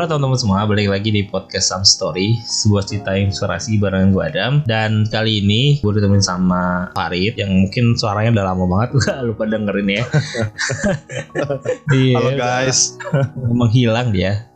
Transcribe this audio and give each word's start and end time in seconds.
Halo 0.00 0.16
teman-teman 0.16 0.40
semua, 0.40 0.64
balik 0.64 0.88
lagi 0.88 1.12
di 1.12 1.28
podcast 1.28 1.76
Some 1.76 1.84
Story 1.84 2.40
Sebuah 2.40 2.88
cerita 2.88 3.12
inspirasi 3.12 3.76
bareng 3.76 4.16
gue 4.16 4.24
Adam. 4.32 4.64
Dan 4.64 5.04
kali 5.04 5.44
ini 5.44 5.76
gue 5.76 5.92
ditemenin 5.92 6.24
sama 6.24 6.88
Farid 6.96 7.36
Yang 7.36 7.68
mungkin 7.68 7.84
suaranya 8.00 8.40
udah 8.40 8.44
lama 8.48 8.64
banget 8.64 8.88
Gue 8.96 9.12
lupa 9.28 9.44
dengerin 9.44 9.88
ya. 9.92 10.04
Iya, 11.92 12.16
Halo 12.16 12.32
guys. 12.32 12.96
Menghilang 13.44 14.08
dia. 14.08 14.48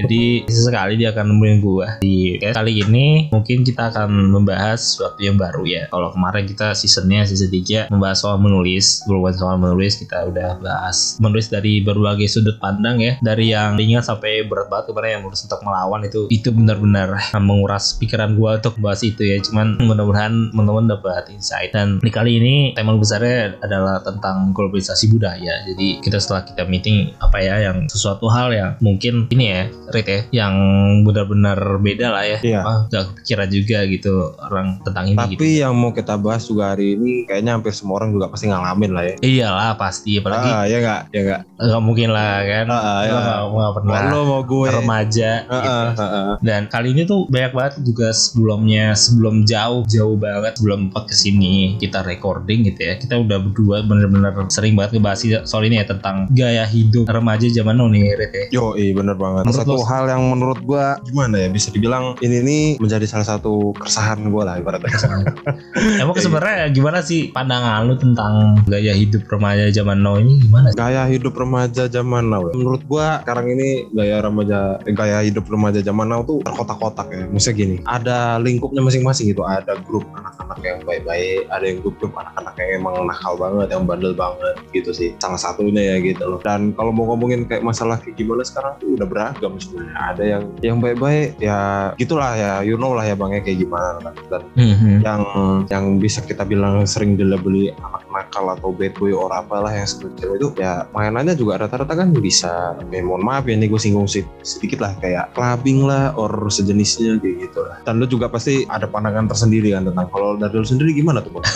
Jadi 0.00 0.48
sesekali 0.48 0.96
dia 0.96 1.12
akan 1.12 1.36
nemuin 1.36 1.56
gue 1.60 1.88
Di 2.00 2.16
kali 2.40 2.80
ini 2.80 3.28
mungkin 3.28 3.68
kita 3.68 3.92
akan 3.92 4.08
membahas 4.08 4.80
sesuatu 4.80 5.20
yang 5.20 5.36
baru 5.36 5.68
ya. 5.68 5.84
Kalau 5.92 6.16
kemarin 6.16 6.48
kita 6.48 6.72
seasonnya 6.72 7.28
season 7.28 7.52
3 7.52 7.92
Membahas 7.92 8.24
soal 8.24 8.40
menulis 8.40 9.04
Bukan 9.04 9.36
soal 9.36 9.60
menulis 9.60 10.00
kita 10.00 10.32
udah 10.32 10.56
bahas 10.64 11.20
Menulis 11.20 11.52
dari 11.52 11.84
berbagai 11.84 12.24
sudut 12.24 12.56
pandang 12.56 13.04
ya. 13.04 13.20
Dari 13.20 13.52
yang 13.52 13.76
ringan 13.76 14.00
sampai 14.00 14.48
berat 14.48 14.77
banget 14.78 14.94
kemarin 14.94 15.10
yang 15.18 15.22
menulis 15.26 15.42
untuk 15.42 15.60
melawan 15.66 16.00
itu 16.06 16.20
itu 16.30 16.48
benar-benar 16.54 17.08
menguras 17.42 17.98
pikiran 17.98 18.38
gue 18.38 18.50
untuk 18.62 18.74
bahas 18.78 19.02
itu 19.02 19.26
ya. 19.26 19.42
Cuman 19.42 19.74
mudah-mudahan 19.82 20.54
teman-teman 20.54 20.86
dapat 20.94 21.26
insight. 21.34 21.74
Dan 21.74 21.98
di 21.98 22.10
kali 22.14 22.38
ini 22.38 22.54
tema 22.78 22.94
besarnya 22.94 23.58
adalah 23.58 23.98
tentang 24.06 24.54
globalisasi 24.54 25.10
budaya. 25.10 25.66
Jadi 25.66 25.98
kita 25.98 26.22
setelah 26.22 26.46
kita 26.46 26.62
meeting 26.70 27.10
apa 27.18 27.42
ya 27.42 27.58
yang 27.58 27.90
sesuatu 27.90 28.30
hal 28.30 28.54
yang 28.54 28.78
mungkin 28.78 29.26
ini 29.34 29.44
ya 29.50 29.62
Rit 29.90 30.06
ya 30.06 30.20
yang 30.46 30.54
benar-benar 31.02 31.58
beda 31.82 32.14
lah 32.14 32.24
ya. 32.24 32.38
Iya. 32.38 32.60
ah, 32.62 32.80
gak 32.86 33.04
kepikiran 33.12 33.48
juga 33.50 33.78
gitu 33.90 34.14
orang 34.38 34.78
tentang 34.86 35.04
ini 35.10 35.18
Tapi 35.18 35.34
gitu. 35.34 35.44
yang 35.66 35.74
mau 35.74 35.90
kita 35.90 36.14
bahas 36.20 36.46
juga 36.46 36.76
hari 36.76 36.94
ini 36.94 37.26
Kayaknya 37.26 37.58
hampir 37.58 37.72
semua 37.74 37.98
orang 37.98 38.14
juga 38.14 38.30
pasti 38.30 38.46
ngalamin 38.46 38.92
lah 38.94 39.04
ya. 39.04 39.14
Iyalah 39.18 39.74
pasti. 39.74 40.20
Apalagi 40.20 40.48
ah, 40.48 40.64
ya 40.68 40.78
nggak? 40.78 41.00
Ya 41.10 41.20
nggak? 41.24 41.40
Nggak 41.58 41.82
mungkin 41.82 42.08
lah 42.14 42.32
kan? 42.44 42.66
Ah, 42.68 42.78
ah, 42.78 42.98
Lo 43.00 43.08
ya. 43.08 43.18
nggak 43.18 43.40
nggak 43.48 43.72
pernah. 43.74 43.92
Mau 43.98 44.06
lo 44.12 44.20
mau 44.28 44.42
gue 44.44 44.67
remaja 44.72 45.30
Ah, 45.44 45.58
gitu. 45.58 45.70
ah, 45.70 46.02
ah, 46.02 46.14
ah. 46.14 46.34
Dan 46.40 46.66
kali 46.66 46.92
ini 46.92 47.02
tuh 47.02 47.24
banyak 47.26 47.52
banget 47.52 47.72
juga 47.82 48.10
sebelumnya 48.10 48.92
sebelum 48.92 49.42
jauh 49.42 49.82
jauh 49.84 50.14
banget 50.14 50.54
sebelum 50.54 50.88
podcast 50.88 51.24
ini 51.24 51.76
kita 51.76 52.02
recording 52.02 52.64
gitu 52.64 52.80
ya 52.80 52.94
kita 52.96 53.14
udah 53.16 53.38
berdua 53.40 53.82
bener-bener 53.82 54.30
sering 54.48 54.74
banget 54.74 54.96
ngebahas 54.96 55.18
soal 55.44 55.62
ini 55.62 55.76
ya 55.76 55.86
tentang 55.86 56.28
gaya 56.30 56.64
hidup 56.64 57.06
remaja 57.06 57.46
zaman 57.46 57.74
now 57.74 57.86
nih 57.86 58.10
Rit 58.10 58.32
ya. 58.32 58.44
Yo, 58.50 58.64
iya 58.74 58.92
bener 58.92 59.14
banget. 59.14 59.44
Menurut 59.44 59.60
satu 59.60 59.74
lo- 59.74 59.86
hal 59.86 60.04
yang 60.06 60.22
menurut 60.26 60.58
gua 60.60 60.98
gimana 61.02 61.38
ya 61.38 61.48
bisa 61.48 61.68
dibilang 61.68 62.16
ini 62.18 62.36
nih 62.40 62.62
menjadi 62.78 63.04
salah 63.04 63.26
satu 63.28 63.72
keresahan 63.74 64.26
gua 64.28 64.42
lah 64.44 64.54
ibaratnya. 64.56 64.90
Emang 66.02 66.12
Kayak 66.12 66.24
sebenarnya 66.24 66.56
gimana 66.70 66.98
sih 67.00 67.30
pandangan 67.30 67.84
lu 67.84 67.94
tentang 67.94 68.32
gaya 68.64 68.92
hidup 68.92 69.22
remaja 69.28 69.70
zaman 69.70 69.98
now 69.98 70.16
ini 70.16 70.40
gimana 70.40 70.70
sih? 70.70 70.76
Gaya 70.76 71.06
hidup 71.06 71.34
remaja 71.34 71.86
zaman 71.86 72.26
now. 72.26 72.42
ya. 72.44 72.52
Menurut 72.54 72.82
gua 72.84 73.22
sekarang 73.22 73.46
ini 73.50 73.68
gaya 73.90 74.18
remaja 74.20 74.57
eh, 74.84 74.92
gaya 74.92 75.22
hidup 75.22 75.46
remaja 75.46 75.80
zaman 75.80 76.08
now 76.08 76.22
tuh 76.24 76.42
terkotak-kotak 76.42 77.06
ya. 77.12 77.24
Misalnya 77.28 77.56
gini, 77.58 77.76
ada 77.84 78.18
lingkupnya 78.40 78.82
masing-masing 78.82 79.30
gitu. 79.30 79.44
Ada 79.44 79.78
grup 79.84 80.04
anak-anak 80.16 80.58
yang 80.64 80.78
baik-baik, 80.82 81.46
ada 81.48 81.64
yang 81.64 81.78
grup-grup 81.84 82.12
anak-anak 82.16 82.54
yang 82.58 82.70
emang 82.82 82.94
nakal 83.06 83.34
banget, 83.36 83.68
yang 83.70 83.84
bandel 83.86 84.12
banget 84.16 84.54
gitu 84.72 84.90
sih. 84.90 85.14
Salah 85.22 85.38
satunya 85.38 85.94
ya 85.94 85.96
gitu 86.02 86.24
loh. 86.24 86.40
Dan 86.42 86.72
kalau 86.74 86.90
mau 86.90 87.12
ngomongin 87.14 87.46
kayak 87.46 87.62
masalah 87.62 88.00
kayak 88.00 88.18
gimana 88.18 88.42
sekarang 88.42 88.74
tuh 88.80 88.96
udah 88.98 89.06
beragam 89.06 89.52
sebenarnya. 89.60 89.94
Ada 90.14 90.22
yang 90.24 90.42
yang 90.64 90.76
baik-baik 90.82 91.38
ya 91.38 91.58
gitulah 91.94 92.32
ya, 92.34 92.52
you 92.64 92.80
know 92.80 92.96
lah 92.96 93.04
ya 93.04 93.14
bangnya 93.14 93.44
kayak 93.44 93.62
gimana 93.62 94.00
kan. 94.02 94.14
Dan 94.32 94.42
Mhm. 94.56 94.94
yang 95.04 95.20
yang 95.68 95.84
bisa 96.00 96.24
kita 96.24 96.42
bilang 96.42 96.82
sering 96.88 97.14
dilabeli 97.14 97.70
anak 97.76 98.07
nakal 98.18 98.50
atau 98.50 98.74
bad 98.74 98.90
boy 98.98 99.14
or 99.14 99.30
apalah 99.30 99.70
yang 99.70 99.86
seperti 99.86 100.26
itu 100.26 100.50
ya 100.58 100.90
mainannya 100.90 101.38
juga 101.38 101.62
rata-rata 101.62 101.94
kan 101.94 102.10
bisa 102.10 102.74
ya 102.90 103.00
mohon 103.06 103.22
maaf 103.22 103.46
ya 103.46 103.54
ini 103.54 103.70
gue 103.70 103.78
singgung 103.78 104.10
sedikit 104.42 104.82
lah 104.82 104.92
kayak 104.98 105.30
clubbing 105.38 105.86
lah 105.86 106.10
or 106.18 106.30
sejenisnya 106.50 107.22
kayak 107.22 107.46
gitu 107.46 107.62
lah 107.62 107.78
dan 107.86 108.02
lu 108.02 108.10
juga 108.10 108.26
pasti 108.26 108.66
ada 108.66 108.90
pandangan 108.90 109.30
tersendiri 109.30 109.70
kan 109.70 109.86
tentang 109.86 110.10
kalau 110.10 110.34
dari 110.34 110.58
lu 110.58 110.66
sendiri 110.66 110.90
gimana 110.90 111.22
tuh? 111.22 111.38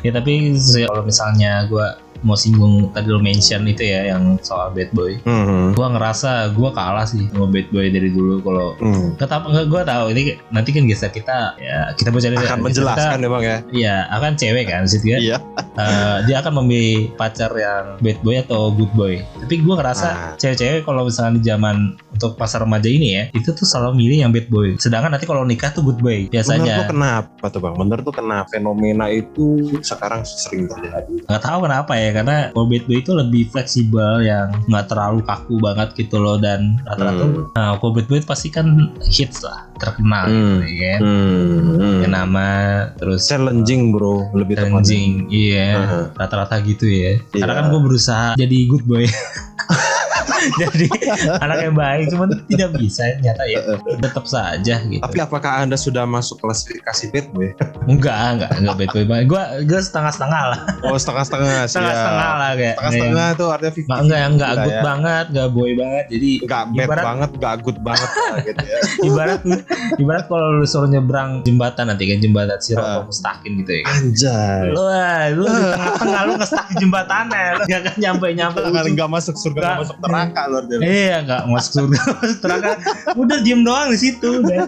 Ya 0.00 0.08
tapi 0.08 0.56
kalau 0.88 1.04
misalnya 1.04 1.68
gua 1.68 2.00
mau 2.18 2.34
singgung 2.34 2.88
tadi 2.90 3.06
lo 3.06 3.18
mention 3.18 3.64
itu 3.64 3.82
ya 3.82 4.10
yang 4.10 4.38
soal 4.40 4.70
bad 4.70 4.88
boy 4.90 5.16
Hmm. 5.22 5.72
gua 5.72 5.90
ngerasa 5.90 6.52
gua 6.52 6.70
kalah 6.70 7.04
sih 7.04 7.26
sama 7.26 7.46
bad 7.46 7.68
boy 7.68 7.86
dari 7.86 8.08
dulu 8.08 8.40
kalau 8.40 8.68
Hmm. 8.76 9.16
Ketap 9.16 9.42
enggak 9.44 9.66
gue 9.66 9.80
tahu 9.82 10.04
ini 10.10 10.22
nanti 10.48 10.70
kan 10.70 10.84
geser 10.84 11.08
kita 11.08 11.56
ya 11.56 11.90
kita 11.92 12.08
baca 12.08 12.26
akan 12.28 12.60
menjelaskan 12.60 13.16
ya 13.16 13.28
bang 13.28 13.42
ya 13.42 13.56
Iya, 13.68 13.96
akan 14.10 14.32
cewek 14.34 14.64
kan 14.66 14.82
situ 14.84 15.06
kan. 15.08 15.20
iya 15.20 15.36
Eh, 15.76 16.16
dia 16.24 16.40
akan 16.40 16.52
memilih 16.58 17.12
pacar 17.14 17.52
yang 17.52 17.96
bad 17.98 18.16
boy 18.20 18.36
atau 18.38 18.70
good 18.70 18.88
boy. 18.90 19.20
Tapi 19.36 19.54
gue 19.58 19.74
ngerasa 19.74 20.06
Ah. 20.06 20.32
cewek-cewek 20.34 20.82
kalau 20.82 21.04
misalnya 21.04 21.36
di 21.36 21.44
zaman 21.44 21.76
untuk 22.08 22.32
pasar 22.34 22.62
remaja 22.62 22.86
ini 22.86 23.08
ya, 23.12 23.22
itu 23.30 23.52
tuh 23.52 23.62
selalu 23.62 23.92
milih 23.98 24.18
yang 24.18 24.32
bad 24.32 24.48
boy. 24.48 24.72
Sedangkan 24.76 25.10
nanti 25.10 25.24
kalau 25.24 25.44
nikah 25.44 25.68
tuh 25.70 25.84
good 25.84 25.98
boy 25.98 26.16
Menurut 26.22 26.28
lu 26.28 26.32
biasanya. 26.32 26.86
kenapa 26.86 27.44
tuh 27.46 27.60
bang? 27.60 27.74
Bener 27.76 27.98
tuh 28.00 28.14
kenapa 28.14 28.48
fenomena 28.48 29.06
itu 29.06 29.46
sekarang 29.80 30.24
sering 30.24 30.64
terjadi? 30.66 31.14
Nggak 31.26 31.42
tahu 31.42 31.58
kenapa 31.62 31.92
ya, 31.94 32.05
karena 32.10 32.36
kalau 32.50 32.66
bad 32.66 32.84
boy 32.84 32.96
itu 32.96 33.10
lebih 33.10 33.42
fleksibel 33.48 34.20
yang 34.20 34.50
nggak 34.66 34.86
terlalu 34.86 35.22
kaku 35.22 35.56
banget 35.56 35.88
gitu 35.94 36.16
loh 36.16 36.36
dan 36.36 36.76
rata-rata. 36.82 37.24
Hmm. 37.24 37.44
Nah, 37.50 37.70
bad 37.76 38.06
boy 38.06 38.20
pasti 38.20 38.48
kan 38.48 38.66
hits 39.02 39.40
lah, 39.40 39.64
terkenal 39.76 40.26
Hmm. 40.26 40.60
gitu 40.60 40.74
ya 40.74 40.88
kan. 40.92 41.00
Hmm. 41.00 42.00
Ya, 42.02 42.08
nama 42.08 42.48
terus 42.92 43.24
Challenging 43.24 43.90
bro, 43.90 44.30
lebih 44.32 44.54
tepatnya. 44.54 44.70
challenging 44.78 45.10
iya 45.28 45.68
Heeh. 45.76 46.04
rata-rata 46.12 46.56
gitu 46.60 46.84
ya 46.84 47.16
Iya. 47.16 47.38
karena 47.38 47.54
kan 47.54 47.64
gue 47.68 47.80
berusaha 47.80 48.26
jadi 48.34 48.58
good 48.66 48.84
boy 48.84 49.04
jadi 50.60 50.86
anak 51.38 51.58
yang 51.60 51.74
baik 51.74 52.04
cuman 52.08 52.28
tidak 52.46 52.70
bisa 52.74 53.02
ternyata 53.12 53.42
ya 53.44 53.58
tetap 53.98 54.24
saja 54.24 54.74
gitu 54.80 55.00
Tapi 55.00 55.18
apakah 55.18 55.60
anda 55.60 55.76
sudah 55.76 56.04
masuk 56.04 56.38
klasifikasi 56.38 57.04
bad 57.08 57.26
boy? 57.30 57.48
enggak 57.86 58.14
enggak 58.34 58.50
enggak 58.54 58.76
bad 58.76 58.90
boy 58.90 59.04
banget 59.04 59.24
gue 59.26 59.42
gue 59.64 59.80
setengah 59.80 60.10
setengah 60.10 60.42
lah 60.46 60.58
Oh 60.82 60.94
setengah-setengah 60.94 61.58
sih 61.64 61.72
setengah 61.72 61.94
setengah 61.94 62.30
lah 62.32 62.50
kayak 62.52 62.74
Setengah-setengah 62.76 63.26
itu 63.28 63.44
artinya 63.46 63.72
50 63.72 63.86
Nggak, 63.86 63.98
enggak 63.98 64.20
enggak 64.26 64.50
lah 64.50 64.64
good 64.64 64.72
ya. 64.72 64.82
banget 64.84 65.24
enggak 65.28 65.48
boy 65.50 65.70
banget 65.72 66.04
jadi 66.08 66.30
Nggak 66.38 66.64
bad 66.66 66.86
Ibarat- 66.86 67.06
banget, 67.06 67.30
nggak 67.36 67.54
good 67.60 67.78
banget 67.80 68.08
gitu 68.46 68.62
ya. 68.62 68.78
ibarat 69.02 69.40
ibarat 69.96 70.24
kalau 70.26 70.46
lu 70.54 70.64
suruh 70.64 70.86
nyebrang 70.86 71.30
jembatan 71.42 71.84
nanti 71.86 72.04
kan 72.04 72.18
jembatan 72.18 72.44
Ah. 72.48 72.58
Sirotol 72.58 73.02
Mustaqim 73.06 73.52
gitu 73.58 73.72
ya 73.72 73.82
Anjay. 73.86 74.64
lu 74.68 74.82
ah, 74.82 75.22
lu 75.28 75.44
di 75.44 75.62
tengah-tengah 75.66 76.20
lu 76.22 76.32
ngestak 76.36 76.64
di 76.66 76.74
jembatannya 76.78 77.42
lu 77.52 77.62
gak 77.64 77.96
nyampe 77.96 78.26
nyampe 78.32 78.58
Nggak 78.66 79.08
masuk 79.08 79.34
surga, 79.34 79.58
nggak 79.58 79.76
masuk 79.82 79.96
neraka 80.00 80.35
loh. 80.44 80.60
dia. 80.62 80.78
Iya 80.78 81.16
nggak 81.22 81.40
masuk 81.46 81.72
surga 81.74 81.98
masuk 82.16 82.38
neraka 82.42 82.70
udah 83.14 83.38
diem 83.40 83.60
doang 83.62 83.88
di 83.88 83.98
situ 83.98 84.28
udah 84.38 84.58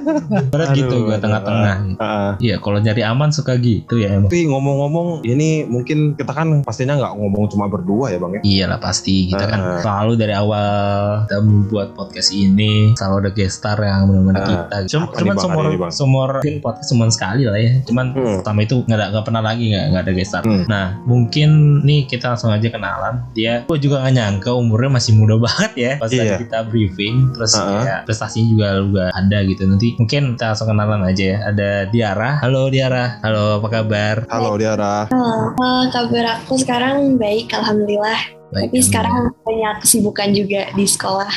berat 0.49 0.69
Aduh, 0.69 0.79
gitu 0.79 0.97
gue 1.05 1.17
tengah-tengah 1.17 1.77
Ah. 1.99 2.33
Iya 2.39 2.57
kalau 2.59 2.79
nyari 2.79 3.03
aman 3.03 3.29
suka 3.29 3.57
gitu 3.57 3.97
ya 3.97 4.15
emang 4.15 4.29
Tapi 4.29 4.47
ngomong-ngomong, 4.47 5.25
ini 5.25 5.65
mungkin 5.65 6.15
kita 6.15 6.31
kan 6.31 6.63
pastinya 6.63 6.95
nggak 6.95 7.13
ngomong 7.15 7.49
cuma 7.49 7.67
berdua 7.67 8.09
ya 8.09 8.19
bang 8.19 8.33
ya. 8.35 8.41
Iyalah 8.43 8.79
pasti 8.79 9.29
kita 9.29 9.45
kan 9.45 9.61
Ah. 9.61 9.81
selalu 9.81 10.13
dari 10.17 10.33
awal 10.33 10.67
kita 11.23 11.39
membuat 11.41 11.89
podcast 11.93 12.31
ini 12.31 12.95
selalu 12.95 13.15
ada 13.19 13.31
guest 13.31 13.59
star 13.59 13.77
yang 13.77 14.07
benar-benar 14.07 14.39
Ah. 14.39 14.49
kita. 14.49 14.77
Cuma, 14.89 15.05
cuman 15.11 15.37
semua 15.91 16.25
mungkin 16.31 16.55
podcast 16.61 16.89
cuma 16.89 17.05
sekali 17.09 17.43
lah 17.45 17.59
ya. 17.59 17.83
Cuman 17.83 18.07
Hmm. 18.11 18.37
pertama 18.41 18.61
itu 18.61 18.81
nggak 18.81 18.97
ada 18.97 19.07
nggak 19.11 19.25
pernah 19.25 19.43
lagi 19.43 19.65
nggak 19.69 19.85
nggak 19.89 20.03
ada 20.03 20.13
guest 20.13 20.31
star. 20.31 20.43
Hmm. 20.43 20.65
Nah 20.65 20.85
mungkin 21.03 21.49
nih 21.83 22.07
kita 22.07 22.31
langsung 22.31 22.49
aja 22.49 22.69
kenalan. 22.69 23.15
Dia 23.33 23.65
gue 23.65 23.79
juga 23.79 24.01
nggak 24.01 24.15
nyangka 24.15 24.51
umurnya 24.53 24.91
masih 24.93 25.13
muda 25.15 25.35
banget 25.39 25.58
ya. 25.75 25.93
Pas 25.99 26.09
Iya. 26.09 26.39
tadi 26.39 26.45
kita 26.47 26.59
briefing 26.71 27.35
terus 27.35 27.53
Ah. 27.59 27.83
ya 27.83 27.97
prestasinya 28.07 28.47
juga 28.49 28.69
juga 28.79 29.05
ada 29.13 29.39
gitu. 29.45 29.63
Nanti 29.67 29.89
mungkin 29.99 30.39
kita 30.39 30.55
langsung 30.55 30.69
kenalan 30.71 31.03
aja 31.05 31.25
ya. 31.25 31.39
Ada 31.51 31.71
Diara. 31.91 32.31
Halo 32.41 32.71
Diara. 32.71 33.19
Halo 33.21 33.59
apa 33.59 33.69
kabar? 33.69 34.17
Halo 34.31 34.55
Diara. 34.57 35.11
Halo, 35.11 35.53
eh, 35.59 35.85
kabar 35.91 36.25
aku 36.39 36.55
sekarang 36.57 37.19
baik, 37.19 37.51
alhamdulillah. 37.53 38.38
Baik, 38.49 38.73
Tapi 38.73 38.79
sekarang 38.81 39.15
banyak 39.45 39.75
kesibukan 39.85 40.29
juga 40.33 40.73
di 40.73 40.89
sekolah. 40.89 41.29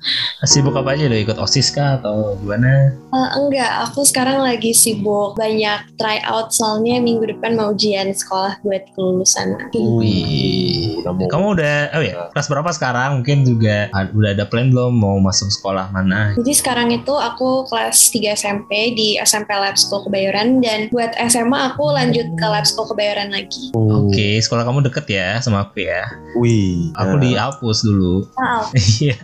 sibuk 0.48 0.72
apa 0.72 0.96
aja 0.96 1.12
udah 1.12 1.20
ikut 1.20 1.36
osis 1.36 1.68
kah 1.68 2.00
atau 2.00 2.40
gimana? 2.40 2.88
Eh, 3.12 3.28
enggak, 3.36 3.84
aku 3.84 4.00
sekarang 4.08 4.40
lagi 4.40 4.72
sibuk 4.72 5.36
banyak 5.36 5.84
try 6.00 6.24
out 6.24 6.56
soalnya 6.56 7.04
minggu 7.04 7.28
depan 7.36 7.52
mau 7.52 7.76
ujian 7.76 8.16
sekolah 8.16 8.64
buat 8.64 8.80
kelulusan. 8.96 9.60
Wih, 9.76 11.04
kamu 11.04 11.46
udah, 11.60 11.92
oh 12.00 12.02
ya, 12.04 12.32
kelas 12.32 12.48
berapa 12.48 12.70
sekarang? 12.72 13.20
Mungkin 13.20 13.44
juga 13.44 13.92
ah, 13.92 14.08
udah 14.08 14.32
ada 14.32 14.48
plan 14.48 14.72
belum 14.72 14.96
mau 14.96 15.20
masuk 15.20 15.52
sekolah 15.52 15.92
mana? 15.92 16.32
Jadi 16.40 16.52
sekarang 16.56 16.88
itu 16.96 17.12
aku 17.12 17.68
kelas 17.68 18.08
3 18.08 18.40
SMP 18.40 18.96
di 18.96 19.20
SMP 19.20 19.52
Lab 19.52 19.76
School 19.76 20.08
Kebayoran 20.08 20.64
dan 20.64 20.88
buat 20.88 21.12
SMA 21.28 21.76
aku 21.76 21.92
lanjut 21.92 22.24
ke 22.40 22.46
Lab 22.48 22.64
School 22.64 22.88
Kebayoran 22.88 23.36
lagi. 23.36 23.68
Oke, 23.76 24.40
sekolah 24.40 24.64
kamu 24.64 24.88
deket 24.88 25.12
ya 25.12 25.36
sama 25.44 25.68
aku 25.68 25.84
ya. 25.84 26.08
Wih. 26.40 26.53
Aku 26.94 27.14
Nah. 27.18 27.22
di 27.22 27.30
Alpus 27.36 27.78
dulu. 27.86 28.26
Iya. 29.00 29.16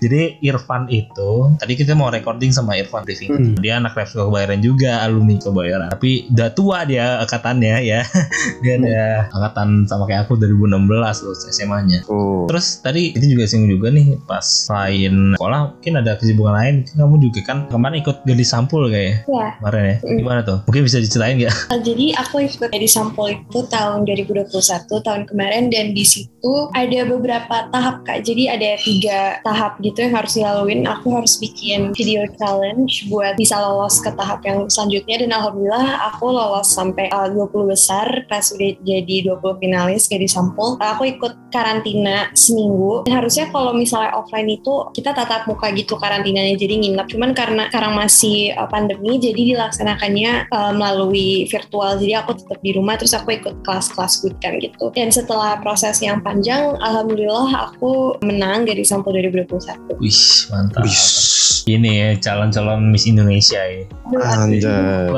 Jadi 0.00 0.40
Irfan 0.40 0.86
itu 0.88 1.54
tadi 1.58 1.72
kita 1.74 1.92
mau 1.92 2.08
recording 2.08 2.50
sama 2.50 2.78
Irfan 2.78 3.04
briefing. 3.04 3.30
Hmm. 3.30 3.54
Dia 3.60 3.78
anak 3.82 3.94
rap 3.96 4.08
kebayaran 4.10 4.60
juga, 4.60 5.02
alumni 5.02 5.36
kebayaran. 5.36 5.88
Tapi 5.92 6.30
udah 6.32 6.48
tua 6.54 6.78
dia 6.86 7.20
angkatannya 7.20 7.76
ya. 7.84 8.00
dia 8.62 8.72
ada 8.80 9.00
angkatan 9.32 9.84
sama 9.88 10.04
kayak 10.08 10.26
aku 10.28 10.38
2016 10.40 11.24
lulus 11.24 11.42
SMA-nya. 11.50 12.00
Oh. 12.08 12.46
Terus 12.48 12.80
tadi 12.80 13.12
itu 13.12 13.36
juga 13.36 13.44
singgung 13.48 13.70
juga 13.70 13.88
nih 13.90 14.16
pas 14.24 14.44
selain 14.44 15.34
sekolah 15.36 15.78
mungkin 15.78 15.94
ada 16.00 16.12
kesibukan 16.16 16.54
lain. 16.54 16.74
Kamu 16.94 17.16
juga 17.20 17.40
kan 17.44 17.66
kemarin 17.68 18.00
ikut 18.00 18.22
gadis 18.24 18.50
sampul 18.50 18.88
kayak 18.88 19.26
Ya. 19.28 19.56
kemarin 19.60 19.82
ya. 19.84 19.96
Hmm. 20.00 20.16
Gimana 20.20 20.40
tuh? 20.44 20.58
Mungkin 20.68 20.82
bisa 20.86 20.98
diceritain 21.00 21.36
nggak? 21.40 21.54
Uh, 21.72 21.80
Jadi 21.84 22.06
aku 22.16 22.36
ikut 22.44 22.70
di 22.72 22.88
sampul 22.88 23.32
itu 23.32 23.60
tahun 23.68 24.04
2021 24.08 24.50
tahun 24.88 25.22
kemarin 25.28 25.68
dan 25.72 25.92
di 25.92 26.04
situ 26.04 26.52
ada 26.72 27.00
beberapa 27.08 27.68
tahap 27.72 28.04
kak. 28.04 28.24
Jadi 28.24 28.48
ada 28.48 28.70
tiga 28.80 29.40
tahap 29.42 29.63
gitu 29.80 30.04
yang 30.04 30.14
harus 30.16 30.36
dilaluin. 30.36 30.84
Aku 30.84 31.14
harus 31.14 31.40
bikin 31.40 31.94
video 31.96 32.26
challenge 32.36 33.08
buat 33.08 33.36
bisa 33.38 33.56
lolos 33.60 34.00
ke 34.02 34.10
tahap 34.12 34.44
yang 34.44 34.68
selanjutnya 34.68 35.24
dan 35.24 35.30
alhamdulillah 35.32 36.12
aku 36.12 36.26
lolos 36.28 36.72
sampai 36.74 37.08
uh, 37.12 37.28
20 37.30 37.72
besar 37.72 38.06
pas 38.28 38.44
udah 38.52 38.70
jadi 38.84 39.16
20 39.32 39.62
finalis 39.62 40.06
kayak 40.10 40.26
di 40.26 40.30
sampul. 40.30 40.76
Uh, 40.80 40.90
aku 40.92 41.08
ikut 41.08 41.32
karantina 41.54 42.28
seminggu. 42.34 43.06
Dan 43.06 43.22
harusnya 43.22 43.48
kalau 43.48 43.72
misalnya 43.72 44.12
offline 44.18 44.50
itu 44.50 44.90
kita 44.92 45.14
tatap 45.14 45.46
muka 45.46 45.70
gitu 45.72 45.94
karantinanya 45.96 46.58
jadi 46.58 46.74
nginep. 46.82 47.06
Cuman 47.10 47.30
karena 47.32 47.70
sekarang 47.70 47.94
masih 47.94 48.52
uh, 48.58 48.68
pandemi 48.68 49.16
jadi 49.22 49.54
dilaksanakannya 49.54 50.50
uh, 50.50 50.72
melalui 50.74 51.46
virtual. 51.46 51.96
Jadi 51.96 52.12
aku 52.18 52.34
tetap 52.34 52.58
di 52.60 52.70
rumah 52.74 52.98
terus 52.98 53.14
aku 53.14 53.34
ikut 53.34 53.62
kelas-kelas 53.62 54.24
bootcamp 54.24 54.58
gitu. 54.58 54.90
Dan 54.92 55.08
setelah 55.14 55.58
proses 55.62 56.02
yang 56.02 56.20
panjang, 56.20 56.74
alhamdulillah 56.82 57.70
aku 57.70 58.18
menang 58.24 58.66
dari 58.66 58.82
sampul 58.82 59.14
2021. 59.14 59.53
Wih 59.96 60.20
mantap. 60.50 60.82
Wis. 60.82 61.02
Ini 61.64 61.90
ya 61.90 62.08
calon-calon 62.20 62.92
Miss 62.92 63.08
Indonesia 63.08 63.56
ya. 63.56 63.88
Anjay. 64.12 65.08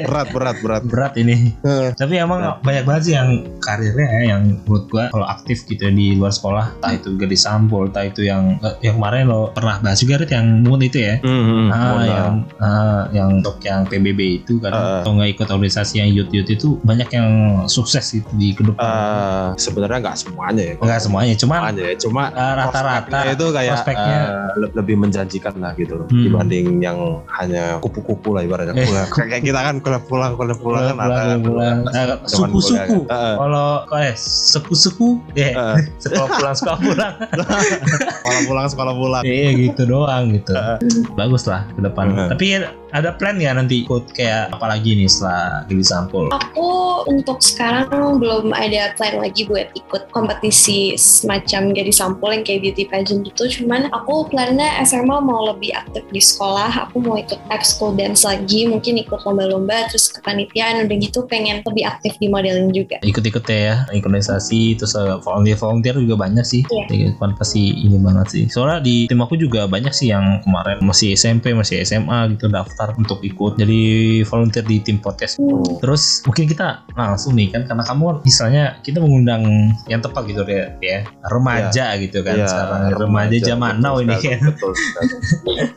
Berat 0.00 0.28
berat 0.32 0.56
berat. 0.64 0.82
berat 0.88 1.12
ini. 1.14 1.52
Tapi 1.92 2.16
emang 2.16 2.56
banyak 2.60 2.84
banget 2.84 3.02
sih 3.04 3.14
yang 3.14 3.28
karirnya 3.60 4.08
ya, 4.08 4.20
yang 4.32 4.64
menurut 4.64 4.88
gua 4.88 5.04
kalau 5.12 5.28
aktif 5.28 5.66
gitu 5.66 5.82
ya 5.82 5.92
di 5.92 6.16
luar 6.16 6.32
sekolah, 6.32 6.80
entah 6.80 6.92
itu 6.94 7.14
gadis 7.14 7.44
sampul, 7.44 7.92
entah 7.92 8.08
itu 8.08 8.24
yang 8.24 8.56
eh, 8.60 8.74
yang 8.80 8.96
kemarin 8.96 9.28
lo 9.28 9.52
pernah 9.52 9.76
bahas 9.78 10.00
juga 10.00 10.16
Rit, 10.16 10.32
yang 10.32 10.64
mood 10.64 10.80
itu 10.80 10.98
ya. 11.00 11.20
Hmm, 11.20 11.68
Ah, 11.68 11.76
Mona. 11.92 12.04
yang 12.06 12.32
ah, 12.58 13.02
yang 13.12 13.28
untuk 13.38 13.60
yang 13.60 13.84
PBB 13.84 14.20
itu 14.40 14.56
kan 14.56 14.72
Ah. 14.72 15.04
atau 15.04 15.12
nggak 15.12 15.36
ikut 15.36 15.48
organisasi 15.50 16.00
yang 16.00 16.08
youth 16.08 16.32
youth 16.32 16.48
itu 16.48 16.80
banyak 16.80 17.12
yang 17.12 17.28
sukses 17.66 18.08
gitu 18.10 18.30
di 18.34 18.56
ke 18.56 18.64
depan. 18.64 18.80
Eh, 18.80 19.48
sebenarnya 19.60 19.98
nggak 20.00 20.16
semuanya 20.16 20.62
ya. 20.64 20.74
Enggak 20.80 21.00
semuanya, 21.00 21.34
cuma 21.36 21.54
Semuanya 21.60 21.82
ya. 21.84 21.94
Cuma 22.00 22.22
rata-rata 22.32 23.04
prospeknya 23.04 23.32
itu 23.36 23.46
kayak 23.52 23.74
prospeknya 23.82 24.18
eh, 24.20 24.52
le- 24.56 24.72
lebih 24.74 24.96
menjanjikan 24.96 25.54
lah 25.56 25.72
gitu 25.74 25.92
loh 25.94 26.06
Hmm. 26.06 26.22
dibanding 26.22 26.78
yang 26.78 26.98
hanya 27.30 27.78
kupu-kupu 27.78 28.32
lah 28.32 28.42
ibaratnya 28.42 28.72
Eh. 28.72 28.84
pulang 28.84 29.08
kayak 29.08 29.42
kita 29.42 29.60
kan 29.60 29.74
kuliah 29.78 30.02
pulang 30.02 30.32
kuliah 30.34 30.54
pulang 30.54 30.82
kan 30.86 30.96
ada 30.98 31.36
pulang, 31.36 31.40
pulang. 31.40 31.76
Nah, 31.86 31.92
zaman 32.20 32.48
suku-suku. 32.50 32.98
kan. 33.04 33.16
Eh, 33.16 33.34
Kalau 33.36 33.68
eh 33.92 34.12
ya 35.32 35.48
eh, 35.50 35.76
sekolah 35.98 36.28
pulang 36.30 36.54
sekolah 36.54 36.78
pulang. 36.78 37.12
sekolah 38.20 38.42
pulang 38.44 38.66
sekolah 38.68 38.94
pulang 38.94 39.22
Iya 39.22 39.50
gitu 39.60 39.82
doang 39.84 40.24
gitu. 40.30 40.52
Bagus 41.14 41.44
lah 41.44 41.66
ke 41.70 41.80
depan. 41.80 42.28
Tapi 42.28 42.46
ada 42.90 43.14
plan 43.14 43.36
ya 43.38 43.54
nanti 43.54 43.86
ikut 43.86 44.12
kayak 44.14 44.54
apa 44.54 44.66
lagi 44.76 44.94
nih 44.94 45.08
setelah 45.10 45.66
jadi 45.66 45.84
sampul? 45.84 46.24
Aku 46.30 47.04
untuk 47.06 47.40
sekarang 47.40 48.20
belum 48.20 48.52
ada 48.52 48.92
plan 48.96 49.20
lagi 49.20 49.46
buat 49.46 49.72
ikut 49.76 50.12
kompetisi 50.12 50.94
semacam 50.98 51.72
jadi 51.72 51.92
sampul 51.92 52.30
yang 52.34 52.44
kayak 52.44 52.60
beauty 52.64 52.84
pageant 52.86 53.24
gitu. 53.26 53.48
Cuman 53.60 53.88
aku 53.92 54.28
plannya 54.28 54.80
SMA 54.84 55.18
mau 55.22 55.50
lebih 55.52 55.74
aktif 55.74 56.04
di 56.10 56.20
sekolah. 56.22 56.88
Aku 56.88 57.02
mau 57.02 57.16
ikut 57.16 57.38
ekskul 57.50 57.96
dance 57.96 58.26
lagi, 58.26 58.66
mungkin 58.68 59.00
ikut 59.00 59.22
lomba-lomba, 59.26 59.88
terus 59.90 60.10
kepanitiaan 60.12 60.86
udah 60.86 60.96
gitu 61.00 61.24
pengen 61.26 61.60
lebih 61.64 61.84
aktif 61.86 62.16
di 62.20 62.26
modeling 62.28 62.72
juga. 62.72 63.00
Ikut-ikut 63.04 63.44
ya, 63.48 63.84
organisasi 63.90 64.78
terus 64.78 64.94
volunteer 65.24 65.58
volunteer 65.58 65.96
juga 66.00 66.16
banyak 66.20 66.44
sih. 66.46 66.62
Iya. 66.68 66.84
Iya, 66.90 67.08
kan 67.16 67.36
pasti 67.36 67.74
ini 67.74 67.96
banget 68.00 68.26
sih. 68.32 68.44
Soalnya 68.48 68.80
di 68.84 69.08
tim 69.08 69.20
aku 69.20 69.36
juga 69.36 69.66
banyak 69.66 69.92
sih 69.92 70.12
yang 70.12 70.40
kemarin 70.44 70.80
masih 70.84 71.14
SMP, 71.16 71.52
masih 71.52 71.82
SMA 71.84 72.36
gitu 72.36 72.48
daftar 72.48 72.79
untuk 72.96 73.20
ikut 73.20 73.56
jadi 73.56 73.80
volunteer 74.24 74.64
di 74.64 74.80
tim 74.80 74.98
podcast. 74.98 75.36
Hmm. 75.36 75.78
Terus 75.78 76.24
mungkin 76.24 76.44
kita 76.46 76.84
langsung 76.92 77.36
nih 77.36 77.52
kan 77.52 77.62
karena 77.64 77.82
kamu 77.84 78.02
kan 78.06 78.16
misalnya 78.22 78.64
kita 78.80 78.98
mengundang 78.98 79.42
yang 79.86 80.00
tepat 80.00 80.22
gitu 80.26 80.42
ya, 80.44 80.72
ya 80.80 80.98
remaja 81.26 81.86
gitu 81.98 82.20
kan 82.20 82.34
Iya, 82.36 82.46
sekarang 82.46 82.80
remaja 82.96 83.36
zaman 83.38 83.74
now 83.78 84.00
ini 84.00 84.16
kan. 84.16 84.38
betul. 84.44 84.72